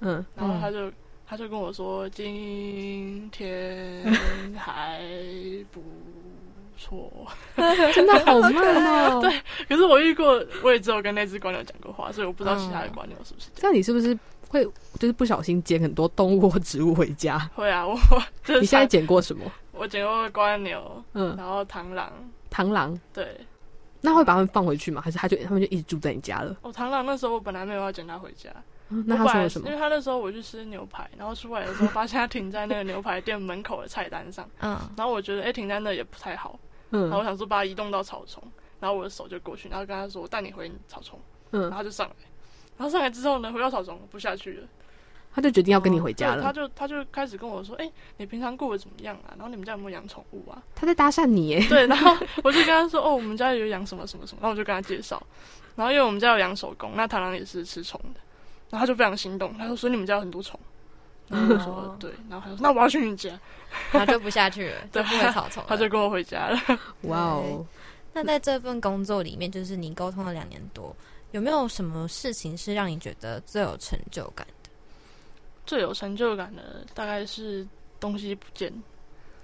[0.00, 0.92] 嗯，然后他就。
[1.24, 4.04] 他就跟我说：“今天
[4.54, 5.00] 还
[5.70, 5.80] 不
[6.82, 7.10] 错，
[7.94, 13.70] 真的好慢哦。”对，可是我遇过，我也只有跟那只观鸟讲过话，所以我不知道其他的观鸟是不是这样。
[13.70, 14.18] 那你是不是
[14.48, 14.64] 会
[14.98, 17.38] 就是不小心捡很多动物或植物回家？
[17.54, 17.96] 会啊，我
[18.44, 19.44] 就你现在捡过什么？
[19.72, 22.12] 我捡过观鸟，嗯，然后螳螂，
[22.50, 23.40] 螳螂，对。
[24.04, 25.00] 那会把它们放回去吗？
[25.00, 26.56] 还是它就它们就一直住在你家了？
[26.62, 28.50] 哦，螳螂那时候我本来没有要捡它回家。
[29.06, 29.66] 那他说什么？
[29.68, 34.46] 因为他那时候我去吃牛排，然后出来的时候发现他停在那个牛排店门口的菜单上。
[34.60, 34.78] 嗯。
[34.96, 36.58] 然后我觉得，哎，停在那也不太好。
[36.92, 37.02] 嗯。
[37.02, 38.42] 然后我想说把它移动到草丛，
[38.80, 41.18] 然后我的手就过去，然后跟他说：“我带你回草丛。”
[41.50, 41.62] 嗯。
[41.62, 42.14] 然后他就上来，
[42.78, 44.68] 然后上来之后呢，回到草丛不下去了，
[45.34, 46.42] 他就决定要跟你回家了。
[46.42, 49.34] 他就他就开始跟我说：“哎，你平常过得怎么样啊？
[49.36, 51.66] 然后你们家有没有养宠物啊？”他在搭讪你，耶。
[51.68, 52.14] 对，然后
[52.44, 55.22] 我就跟他说：“哦，我们家有养什么什么什么。”然后我就跟他介绍，
[55.76, 58.20] 然后因为我们家有养手工，那螳螂也是吃虫的。
[58.70, 60.58] 然后他就非常心动，他说：“所以你们家有很多虫。”
[61.28, 63.30] 然后我说：“对。”然后他说：“那我要去你家。
[63.90, 66.60] ”他就不下去了， 对，不会草丛，他就跟我回家了。
[67.02, 67.66] 哇哦！
[68.12, 70.94] 那在这份工作里面，就是你沟通了两年多，
[71.30, 74.70] 有没有什么事情是让你觉得最有成就感的？
[75.64, 77.66] 最有成就感的大概是
[77.98, 78.70] 东西不见。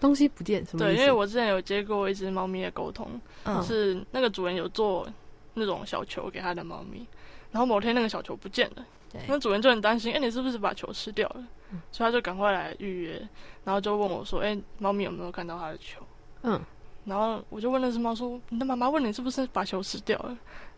[0.01, 0.85] 东西不见什么？
[0.85, 3.21] 对，因为我之前有接过一只猫咪的沟通，
[3.65, 5.09] 是那个主人有做
[5.55, 7.05] 那种小球给他的猫咪，
[7.51, 8.87] 然后某天那个小球不见了，
[9.27, 11.45] 那主人就很担心，哎，你是不是把球吃掉了？
[11.93, 13.29] 所以他就赶快来预约，
[13.65, 16.01] 然后就问我说，哎，猫咪有没有看到他的球？
[16.43, 16.61] 嗯，
[17.05, 20.29] 然后我就问那只猫说，你的妈妈问你是不是把球吃掉了？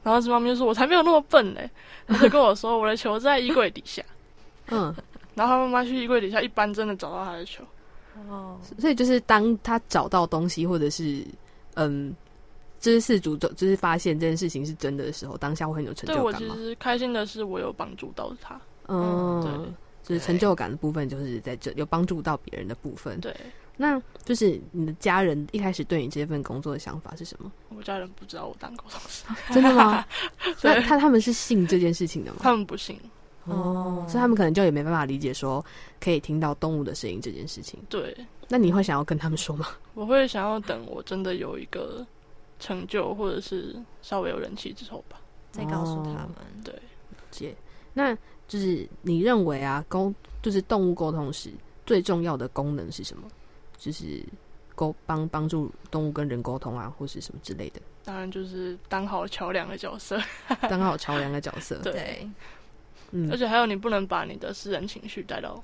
[0.03, 1.71] 然后那只猫咪就说，我才没有那么笨嘞，
[2.09, 4.03] 他就跟我说，我的球在衣柜底下。
[4.73, 4.95] 嗯，
[5.35, 7.65] 然后他妈妈去衣柜底下，一般真的找到他的球。
[8.29, 11.25] 哦，所以就是当他找到东西，或者是
[11.75, 12.15] 嗯，
[12.81, 16.39] 就是事主就就是发现这件事情是真的的时候，当下会很有成就感吗？
[16.39, 18.61] 对我其实开心的是，我有帮助到他。
[18.89, 19.53] 嗯，对，
[20.03, 23.21] 就是成就感的部分，就是在这有帮助到别人的部分。
[23.21, 23.37] 对，
[23.77, 27.53] 那就是你的家人一开始对你这份工作的想法是什么？
[27.77, 29.25] 我家人不知道我当沟通师，
[29.55, 30.05] 真的吗？
[30.63, 32.39] 那他他们是信这件事情的吗？
[32.43, 32.99] 他们不信。
[33.45, 35.65] 哦，所以他们可能就也没办法理解说
[35.99, 37.81] 可以听到动物的声音这件事情。
[37.89, 38.15] 对，
[38.49, 39.69] 那你会想要跟他们说吗？
[39.95, 42.07] 我会想要等我真的有一个
[42.61, 46.31] 成就，或者是稍微有人气之后吧，再告诉他们。
[46.63, 46.73] 对，
[47.31, 47.57] 姐，
[47.95, 48.15] 那
[48.47, 51.51] 就是你认为啊，沟就是动物沟通时
[51.85, 53.27] 最重要的功能是什么？
[53.77, 54.23] 就是
[54.75, 57.81] 沟帮帮助动物跟人沟通啊，或是什么之类的？
[58.05, 60.21] 当然就是当好桥梁的角色，
[60.69, 61.79] 当好桥梁的角色。
[61.83, 62.29] 对。
[63.13, 65.61] 嗯而且还有，你不能把你的私人情绪带到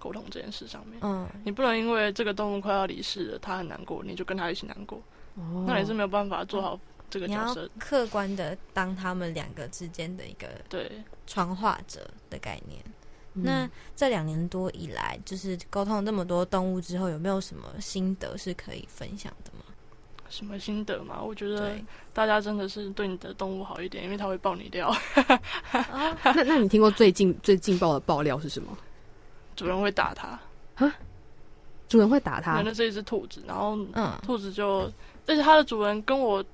[0.00, 0.98] 沟通这件事上面。
[1.00, 5.00] 嗯，你不能因为这个动物快要离世了，它很难过，你就跟它一起难过。
[5.38, 6.78] 哦，那也是没有办法做好
[7.08, 7.70] 这个角色。
[7.78, 10.90] 客观的当他们两个之间的一个对
[11.26, 12.82] 传话者的概念。
[13.40, 19.64] 那这两年多以来，就是沟通了那么多动物之后，有没有什么心得是可以分享的吗？
[20.28, 21.22] 什么心得嘛？
[21.22, 21.76] 我觉得
[22.12, 24.92] 大家真的是对你的动物好一点，因为它会爆你料。
[26.24, 28.76] 那那你听过最近最劲爆的爆料是什么？
[29.54, 30.38] 主人会打它
[30.74, 30.92] 啊？
[31.88, 32.60] 主人会打它？
[32.62, 34.92] 那是一只兔子，然后嗯，兔子就
[35.28, 36.44] 而且它的主人跟我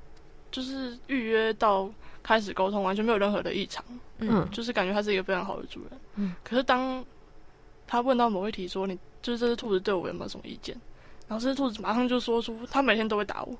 [0.51, 1.91] 就是预约到
[2.23, 3.83] 开始沟通，完全没有任何的异常。
[4.19, 6.01] 嗯，就是感觉它是一个非常好的主人。
[6.17, 7.03] 嗯，可是当
[7.87, 10.77] 他问到某一题说：“你就是这只兔子对我有没有什么意见？”
[11.27, 13.57] 然后这只兔子马上就说出，它每天都会打我。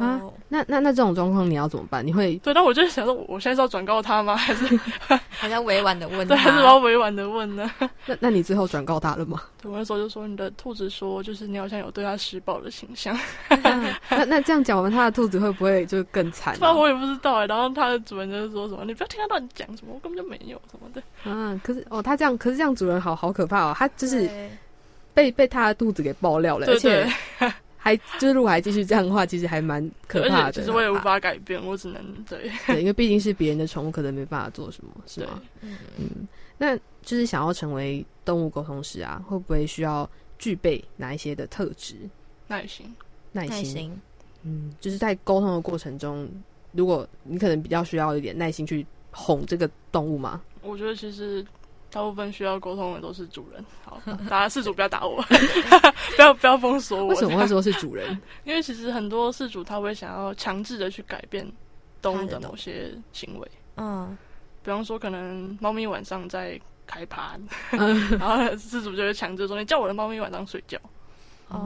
[0.00, 2.04] 啊，那那那这种状况你要怎么办？
[2.04, 4.34] 你会对，但我就想说，我现在是要转告他吗？
[4.36, 4.80] 还是
[5.30, 6.26] 还要委婉的问？
[6.26, 7.70] 对，还是要委婉的问呢？
[8.06, 9.42] 那那你最后转告他了吗？
[9.62, 13.16] 对，我那时候就说，你的兔子说，就是你好像有对他施暴的倾向。
[14.08, 16.56] 那那这样讲完，他的兔子会不会就更惨？
[16.60, 17.46] 那我也不知道哎。
[17.46, 21.02] 然后他的主人就是说什么，你不要听他乱讲什么，我根本就没有什么的。
[21.24, 24.28] 嗯，可是哦，他这样，可是这样主人好好可怕哦，他就是
[25.14, 27.06] 被被他的肚子给爆料了，而且。
[27.82, 30.52] 还就是如果还继续这样的话，其实还蛮可怕的。
[30.52, 35.40] 其实我也无法改变，我只能对对，因为毕竟是别人的宠物，可能没办法做什么，是吗？
[35.62, 40.06] 嗯，那就是想要成为动物沟通师啊，会不会需要
[40.38, 41.96] 具备哪一些的特质？
[42.48, 42.94] 耐心，
[43.32, 43.98] 耐心。
[44.42, 46.28] 嗯，就是在沟通的过程中，
[46.72, 50.42] 如果你可能比较需要一点耐心去哄这个动物吗？
[50.60, 51.42] 我觉得其实。
[51.90, 53.64] 大部分需要沟通的都是主人。
[53.84, 55.20] 好，大家事主不要打我，
[56.16, 57.06] 不要不要封锁我。
[57.08, 58.20] 为什么会说是主人？
[58.44, 61.50] 因为其实很多事主他会想要强制的去改变
[62.00, 63.50] 动物的某些行为。
[63.76, 64.16] 嗯，
[64.62, 67.36] 比方说可能猫咪晚上在开趴，
[67.70, 70.78] 然后事主就会强制说：“你叫我的猫咪晚上睡觉。”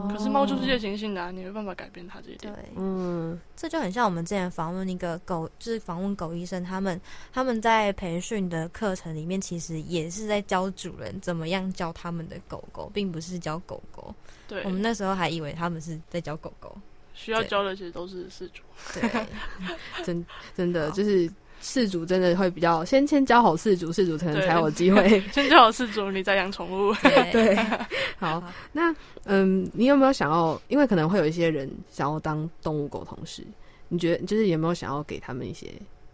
[0.09, 2.51] 可是猫就是夜行性的，你没办法改变它这一点。
[2.51, 6.99] 对，嗯，这就很像我们之前访问一个狗，就是访问狗医生，他们
[7.31, 14.13] 他们在培训的课程里面，其实也是在教主人怎么样教他们的狗狗，并不是教狗狗。
[14.47, 16.75] 对，我们那时候还以为他们是在教狗狗，
[17.13, 18.63] 需要教的其实都是饲主。
[18.93, 19.27] 对，
[20.03, 20.25] 真
[20.55, 21.31] 真的就是。
[21.61, 26.93] 饲主真的会比较先先教好饲主，饲主才能才有机会 先教好饲主，你再养宠物。
[27.31, 27.55] 对，
[28.19, 28.93] 好，那
[29.23, 30.61] 嗯，你有没有想要？
[30.67, 33.45] 因为可能会有一些人想要当动物狗同事，
[33.87, 35.71] 你觉得就是有没有想要给他们一些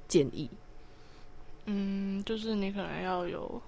[0.08, 0.50] 建议？
[1.66, 3.62] 嗯，就是你可能要有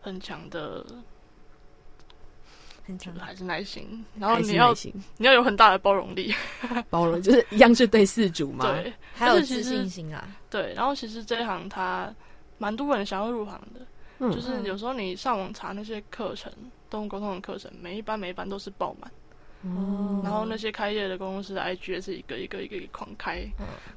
[0.00, 0.84] 很强的。
[2.86, 4.74] 很强还是耐心，然后你要
[5.16, 6.34] 你要有很大的包容力，
[6.90, 10.74] 包容就是一样是对四主嘛，对，还有自信心啊，对。
[10.74, 12.14] 然后其实这一行它
[12.58, 16.52] 蛮多人想要入行的，就是有时候你上网查那些课程，
[16.90, 19.10] 动物沟通的课程，每一班每一班都是爆满，
[19.74, 20.20] 哦。
[20.22, 23.44] 然后那些开业的公司的 IG 也是一个一个一个狂开，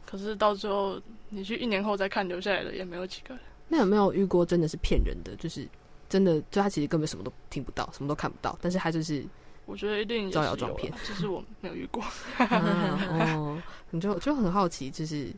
[0.05, 0.97] 可是到最后
[1.29, 3.37] 你去一年后再看，留下来的也没有几个。
[3.67, 5.35] 那有没有遇过真的是骗人的？
[5.35, 5.67] 就是
[6.09, 9.25] 真的，就他其实根本什么都听不到，什么都看不到，但是他就是，
[9.65, 12.03] 我觉得一定招摇撞骗，就是我没有遇过。
[12.39, 15.33] 哦， 你就就很好奇，就是。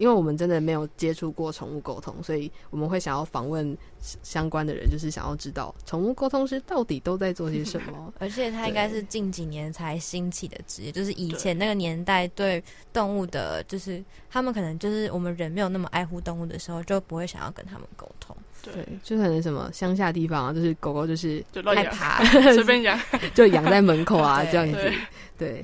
[0.00, 8.10] 因为我们真的没有接触过宠物沟通，所以我们会想要访问相关的人，就是想要知道宠物沟通师到底都在做些什么。
[8.18, 18.34] 而且它应该是近几年才兴起的职业，就是以前那个年代对动物的，就是他们可能就是我们人没有那么爱护动物的时候，就不会想要跟他们沟通。
[18.62, 18.72] 对，
[19.02, 22.24] 就可能什么乡下地方啊，就是狗狗就是害怕，
[22.54, 22.98] 随便养，
[23.36, 24.90] 就养在门口啊这样子。
[25.36, 25.62] 对，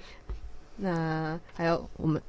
[0.76, 2.20] 那还有我们。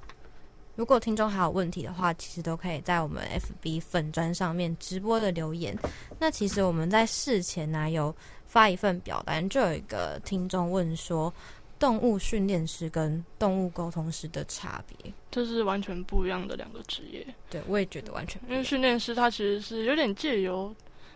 [0.77, 3.27] 如果听众还有问题的话，其实都可以在我们
[3.63, 5.75] FB 粉砖上面直播的留言。
[6.19, 8.15] 那其实我们在事前呢有
[8.45, 11.33] 发一份表单，就有一个听众问说，
[11.79, 17.25] 动物训练师跟动物沟通师的差别，这是完全不一样的两个职业。
[17.49, 20.71] 对，我也觉得完全，因为训练师他其实是有点借由，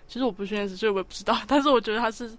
[0.07, 2.35] 其实我不是训练师，所以我也不知道， 但是我觉得他是。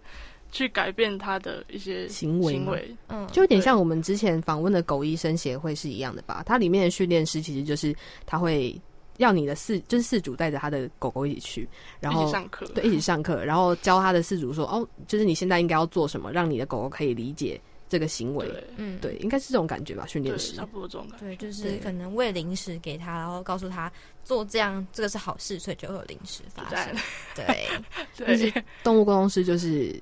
[0.53, 6.43] 去改变他的一些行为，行为，嗯，就有点像我们之前访问的狗医生协会是一样的吧？
[6.47, 7.93] 它里面的训练师其实就是
[8.27, 8.79] 他会
[9.17, 11.69] 要你的饲，就是饲主带着他的狗狗一起去，
[12.01, 17.61] 然后上课，对，一起上课，然后教他的饲主说，哦，就是你现在应该要做什么，让你的狗狗可以理解
[17.93, 20.07] 这个行为，嗯，对，应该是这种感觉吧？
[20.07, 23.93] 训练师差不多这种感觉，对，就是可能喂零食给他，然后告诉他
[24.25, 26.97] 做这样，这个是好事，所以就会有零食发生，
[27.35, 27.69] 对，
[28.17, 29.95] 对， 动物沟通师就是。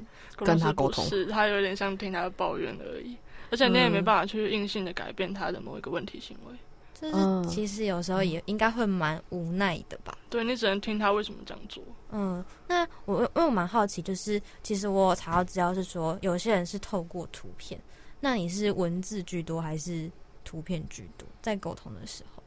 [0.43, 3.15] 跟他沟通，是他有点像听他的抱怨而已，
[3.51, 6.55] 而且你也没办法去硬性的改变他的某一个问题行为。
[6.99, 10.17] 这是其实有时候也应该会蛮无奈的吧？
[10.31, 11.83] 对你只能听他为什么这样做。
[12.13, 17.79] 嗯，那我因为我蛮好奇，就是其实我查到资料是说，有些人是透过图片，
[18.21, 20.11] 那你是文字居多还是
[20.45, 21.27] 图片居多？
[21.43, 22.43] 在沟通的时候，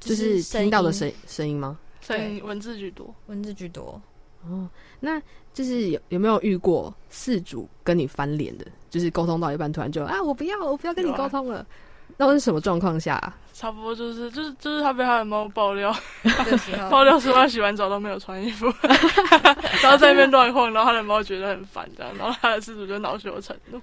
[0.00, 1.78] 就是听到的声声音吗？
[2.00, 4.00] 声音文字居多，文字居多。
[4.48, 4.66] 哦，
[4.98, 5.20] 那
[5.52, 8.66] 就是有有没有遇过事主跟你翻脸的？
[8.88, 11.66] 就是沟通到一半，突然就啊，我不要，我不要跟你沟通了。
[12.26, 13.32] 那是什么状况下？
[13.52, 15.94] 差不多就是就是就是他被他的猫爆料，
[16.88, 18.72] 爆料说他洗完澡都没有穿衣服，
[19.82, 23.78] 然后在那边乱晃，然后他的猫觉得很烦，这样，然后他的事主就恼羞成怒。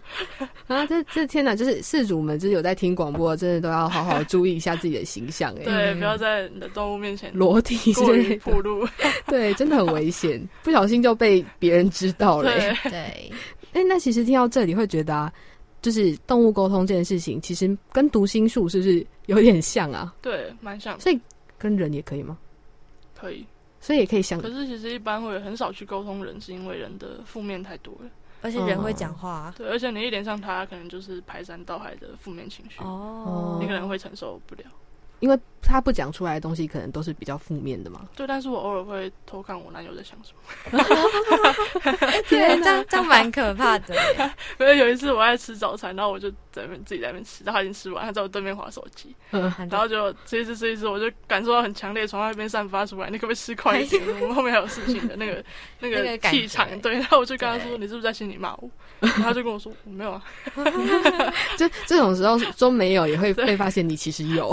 [0.66, 1.56] 啊，这这天哪！
[1.56, 8.84] 就是事主们，就是有在听广播，真的都要好好注意一下自己的形象，哎，对，不要在你的动物面前裸体过于暴露，
[9.28, 12.52] 对，真的很危险，不小心就被别人知道了。
[12.52, 13.32] 对，
[13.74, 15.32] 哎，那其实听到这里会觉得啊。
[15.82, 20.14] 就是动物沟通这件事情，其实跟读心术是不是有点像啊？
[20.22, 21.00] 对，蛮像。
[21.00, 21.20] 所以
[21.58, 22.38] 跟人也可以吗？
[23.16, 23.46] 可以，
[23.80, 24.42] 所以也可以想。
[24.42, 28.10] 可是其实一般会很少去沟通人，是因为人的负面太多了，
[28.42, 29.30] 而且人会讲话。
[29.30, 34.64] 啊对，而且你一连上他，可能就是排山倒海的负面情绪，哦，你可能会承受不了。
[35.20, 38.08] 因为他不讲出来的东西，可能都是比较负面的嘛。
[38.16, 40.82] 对，但是我偶尔会偷看我男友在想什么。
[42.30, 43.96] 对，这样这样蛮可怕的。
[44.60, 49.14] 因为有一次我在吃早餐，然后我就在那边自己在那边吃，然后他已经吃完，他在我对面划手机。
[49.32, 49.52] 嗯。
[49.70, 54.02] 然后就吃一次吃一次，我就感受到很强烈从那边散发出来，你可不可以吃快一点？
[54.22, 55.44] 我们后面还有事情的 那个
[55.80, 56.68] 那个气场。
[56.80, 56.94] 对。
[56.94, 60.24] 然后我就跟他说：“你是不是在心里骂我？” 然后他就跟我说：“我没有啊。”
[61.58, 64.52] 就这种时候说没有，也会被发现你其实有。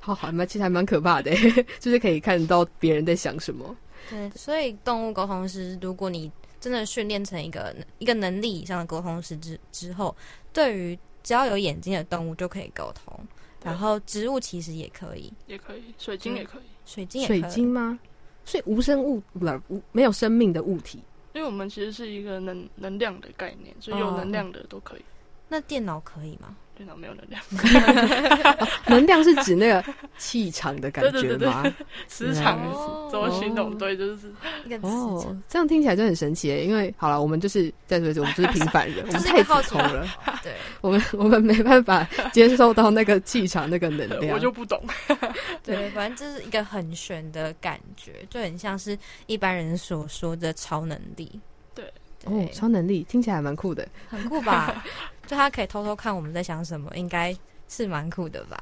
[0.00, 1.30] 好好，蛮其实还蛮可怕的，
[1.80, 3.74] 就是可以看到别人在想什么。
[4.10, 10.14] 对，所以动物沟通师，如果你真的训练成一个一个能力以上的沟通师之之后，
[10.52, 13.18] 对于只要有眼睛的动物就可以沟通，
[13.64, 17.98] 然后植物其实也可以，也可以，水晶也可以，水晶也水晶吗？
[18.44, 21.02] 所以无生物不无没有生命的物体，
[21.32, 25.04] 因为我们其实是一个能能量的概念，所以有能量的都可以。
[25.48, 26.54] 那电脑可以吗？
[26.80, 29.84] 电脑没有能量， 能量是指那个
[30.16, 31.62] 气场的感觉吗？
[32.08, 32.58] 磁场
[33.10, 33.76] 怎么形容？
[33.76, 34.32] 对，就是
[34.80, 36.48] 哦，这样听起来就很神奇。
[36.48, 40.06] 因为好了，我们就是在说，我们就是平凡人， 我们太普通了。
[40.42, 42.02] 对，我们我们没办法
[42.32, 44.34] 接受到那个气场、那个能量。
[44.34, 44.82] 我就不懂。
[45.62, 51.38] 对，反正这是一个很玄的感觉，就很像是一般人所说的超能力。
[52.24, 54.84] 对，哦，超能力听起来蛮酷的，很酷吧？
[55.26, 57.36] 就他可以偷偷看我们在想什么，应该
[57.68, 58.60] 是蛮酷的吧。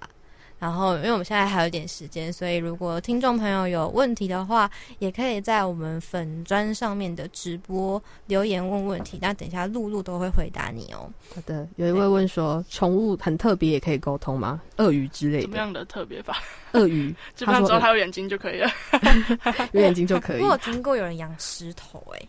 [0.60, 9.20] 然后，因为我们现在还有点时间，所以如果听众朋友有问题的话，也可以在我们粉砖上面的直播留言问问题。
[9.22, 11.08] 那等一下露露都会回答你哦。
[11.32, 14.60] 好的，有一位问说，宠物很特别也可以沟通吗？
[14.78, 15.42] 鳄鱼之类的？
[15.42, 16.36] 什么样的特别法？
[16.72, 18.68] 鳄鱼基本上只要它有眼睛就可以了，
[19.70, 20.42] 有眼睛就可以。
[20.44, 22.28] 我有听过有人养石头，哎。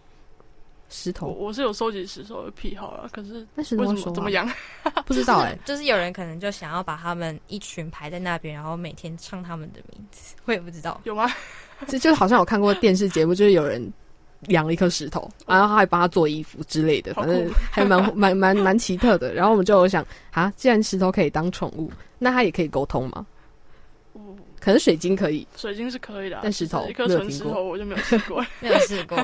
[0.89, 3.07] 石头，我是有收集石头的癖好啊。
[3.11, 4.51] 可是那石头怎么养？
[5.05, 5.57] 不知道哎。
[5.65, 10.35] 就是有人可能就想要把他们一群排在那边，然后每天唱他们的名字。
[10.45, 11.31] 我也不知道有吗？
[11.87, 13.91] 这就好像有看过电视节目，就是有人
[14.47, 19.33] 养了一颗石头，然后他还帮他做衣服之类的，反正还蛮蛮蛮蛮奇特的。
[19.33, 23.25] 然后我们就有想啊，既然石头可以当宠物，那它也可以沟通吗？
[24.59, 29.17] 可能水晶可以，水晶是可以的，但石头一颗纯石头我就没有试过，没有试过。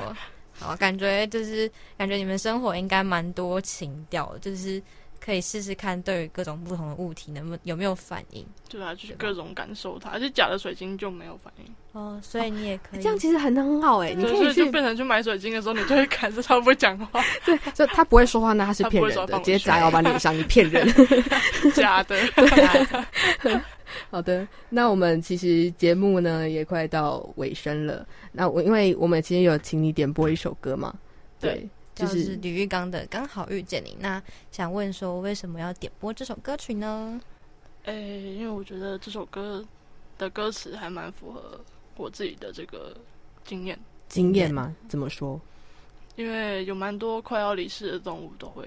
[0.60, 4.82] 好，感觉就是感觉你们生活应该蛮多情调，就是
[5.20, 8.46] 可以试试看，对于各种不同的物体，能不能有没有反应？
[8.70, 11.66] 对啊，就是各种感受它，而且假的水晶就没有反应。
[11.94, 14.14] 哦，所以你也可以这样，其实很很好哎。
[14.14, 17.24] 你可以就变成去买水晶的时候，你就会感受他不会讲话。
[17.46, 20.88] 对，就他不会说话，那他是骗人的，直接砸到把脸上，你骗人，
[21.74, 22.18] 假的。
[24.10, 28.08] 好的，那我们其实节目呢也快到尾声了。
[28.32, 30.94] 那我因为我们今天有请你点播一首歌嘛，
[31.40, 33.92] 对，就是李玉刚的《刚好遇见你》。
[34.00, 34.22] 那
[34.52, 37.22] 想问说，为什么要点播这首歌曲呢？
[37.84, 39.64] 诶，因为我觉得这首歌
[40.18, 41.60] 的歌词还蛮符合
[41.98, 42.98] 我自己的这个
[43.44, 43.78] 经验。
[44.10, 44.76] 经验吗？
[44.90, 45.40] 怎么说？
[46.16, 48.66] 因为有蛮多快要离世的动物都会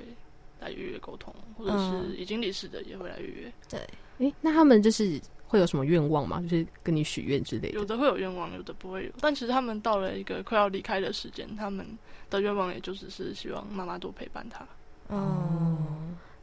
[0.60, 3.52] 来预约沟通，或者是已经离世的也会来预约。
[3.68, 3.80] 对。
[4.18, 6.40] 哎，那他们就是会有什么愿望吗？
[6.42, 7.74] 就是跟你许愿之类的。
[7.74, 9.12] 有的会有愿望，有的不会有。
[9.20, 11.86] 但其实他们到了一个快要离开的时间，他们
[12.28, 14.66] 的愿望也就只是希望妈妈多陪伴他。
[15.08, 15.78] 哦，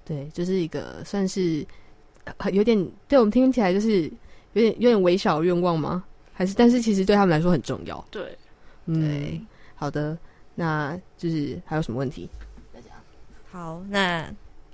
[0.03, 1.65] 对，就是一个算是
[2.51, 4.03] 有点对我们听起来就是
[4.53, 6.03] 有点有点微小愿望吗？
[6.33, 8.03] 还是但是其实对他们来说很重要。
[8.09, 8.37] 对，
[8.85, 9.45] 嗯，
[9.75, 10.17] 好的，
[10.55, 12.29] 那就是还有什么问题？
[12.73, 12.87] 大家
[13.51, 14.23] 好，那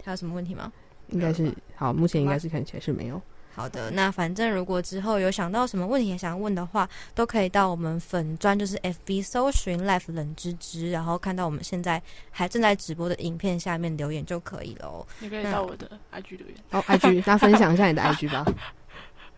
[0.04, 0.72] 还有什么问题吗？
[1.12, 3.22] 应该是好，目前应该是看起来是没有。
[3.54, 12.02] 好的，那反正如果之后有想到什么问题想问的话，都可以到我们粉专，就是 FB 搜寻 Life 冷芝芝，然后看到我们现在
[12.32, 15.06] 还正在直播的影片下面留言就可以了哦。
[15.20, 16.56] 你可以到我的 IG 留言。
[16.72, 18.46] 哦，IG，那分享一下你的 IG 吧。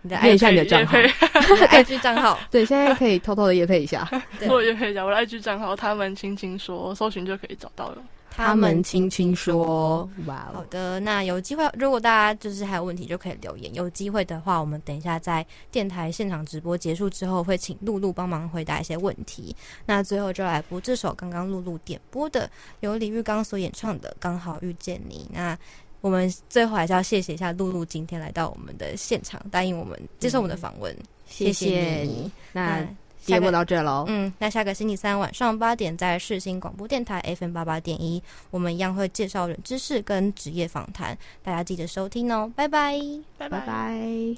[0.04, 2.38] 你的念一下你的账号，IG 账号。
[2.52, 4.08] 对，现在可以偷偷的夜配一下。
[4.48, 7.98] 我夜配一下，我的 IG 账号，他们轻轻说，搜寻就可以找到了。
[8.36, 13.72] 他们轻轻说：“哇，好的，那有机会，如果大家就是还有问题，就可以留言。
[13.76, 19.56] 有机会的话，我们等一下在电台现场直播结束之后，会请露露帮忙回答一些问题。
[19.86, 25.26] 那最后就来播这首刚刚露露点播的，由李玉刚所演唱的《刚好遇见你》。
[25.32, 25.56] 那
[26.02, 30.96] 我们最后还是要谢谢一下露露今天来到我们的现场，答应我们接受我们的访问，
[31.28, 32.32] 谢谢你。
[32.52, 32.84] 那。
[33.26, 38.22] 节目到这喽，嗯，那下个星期三晚上八点，在世新广播电台 FM 八八点一，
[38.52, 43.00] 我们一样会介绍人知识跟职业访谈，大家记得收听哦，拜拜，
[43.38, 44.36] 拜拜拜。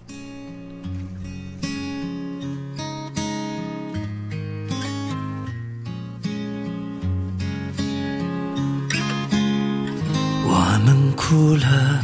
[10.47, 12.01] 我们哭了，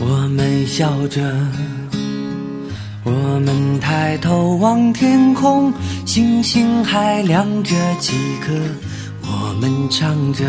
[0.00, 1.79] 我们笑着。
[3.02, 5.72] 我们抬头望天空，
[6.04, 8.12] 星星还亮着几
[8.44, 8.52] 颗。
[9.22, 10.44] 我们唱着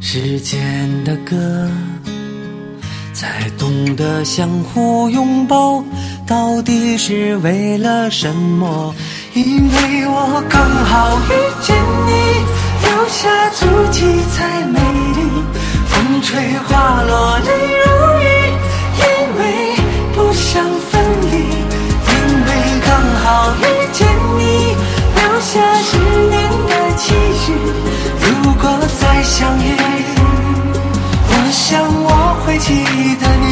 [0.00, 0.60] 时间
[1.04, 1.68] 的歌，
[3.12, 5.84] 才懂得相互拥抱，
[6.26, 8.92] 到底是为了什么？
[9.34, 11.76] 因为我刚好遇见
[12.06, 12.10] 你，
[12.82, 14.00] 留下足迹
[14.32, 14.80] 才美
[15.14, 15.20] 丽。
[15.86, 17.86] 风吹花落泪如
[18.20, 18.41] 雨，
[23.32, 23.64] 好遇
[23.94, 24.06] 见
[24.36, 24.76] 你，
[25.16, 25.52] 留下
[25.82, 25.96] 十
[26.28, 26.36] 年
[26.68, 27.44] 的期许。
[28.20, 28.64] 如果
[29.00, 29.60] 再相遇，
[31.28, 32.08] 我想我
[32.44, 32.68] 会记
[33.16, 33.42] 得你。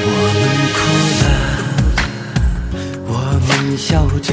[0.00, 0.08] 我
[0.40, 0.42] 们
[0.74, 0.76] 哭
[1.20, 1.22] 了，
[3.06, 3.12] 我
[3.46, 4.32] 们笑着，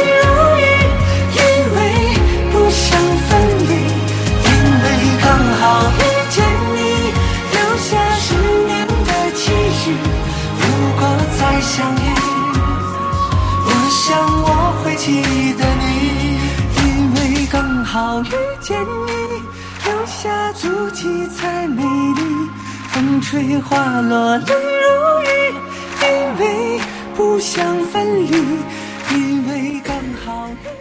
[11.61, 11.97] 相遇，
[13.65, 14.47] 我想我
[14.83, 15.21] 会记
[15.53, 15.89] 得你，
[16.81, 19.11] 因为刚好遇见你，
[19.85, 22.49] 留下足迹才美丽。
[22.89, 25.25] 风吹花落泪如雨，
[26.01, 26.05] 因
[26.39, 26.81] 为
[27.15, 28.31] 不想分离，
[29.13, 29.95] 因为刚
[30.25, 30.49] 好。
[30.49, 30.80] 遇。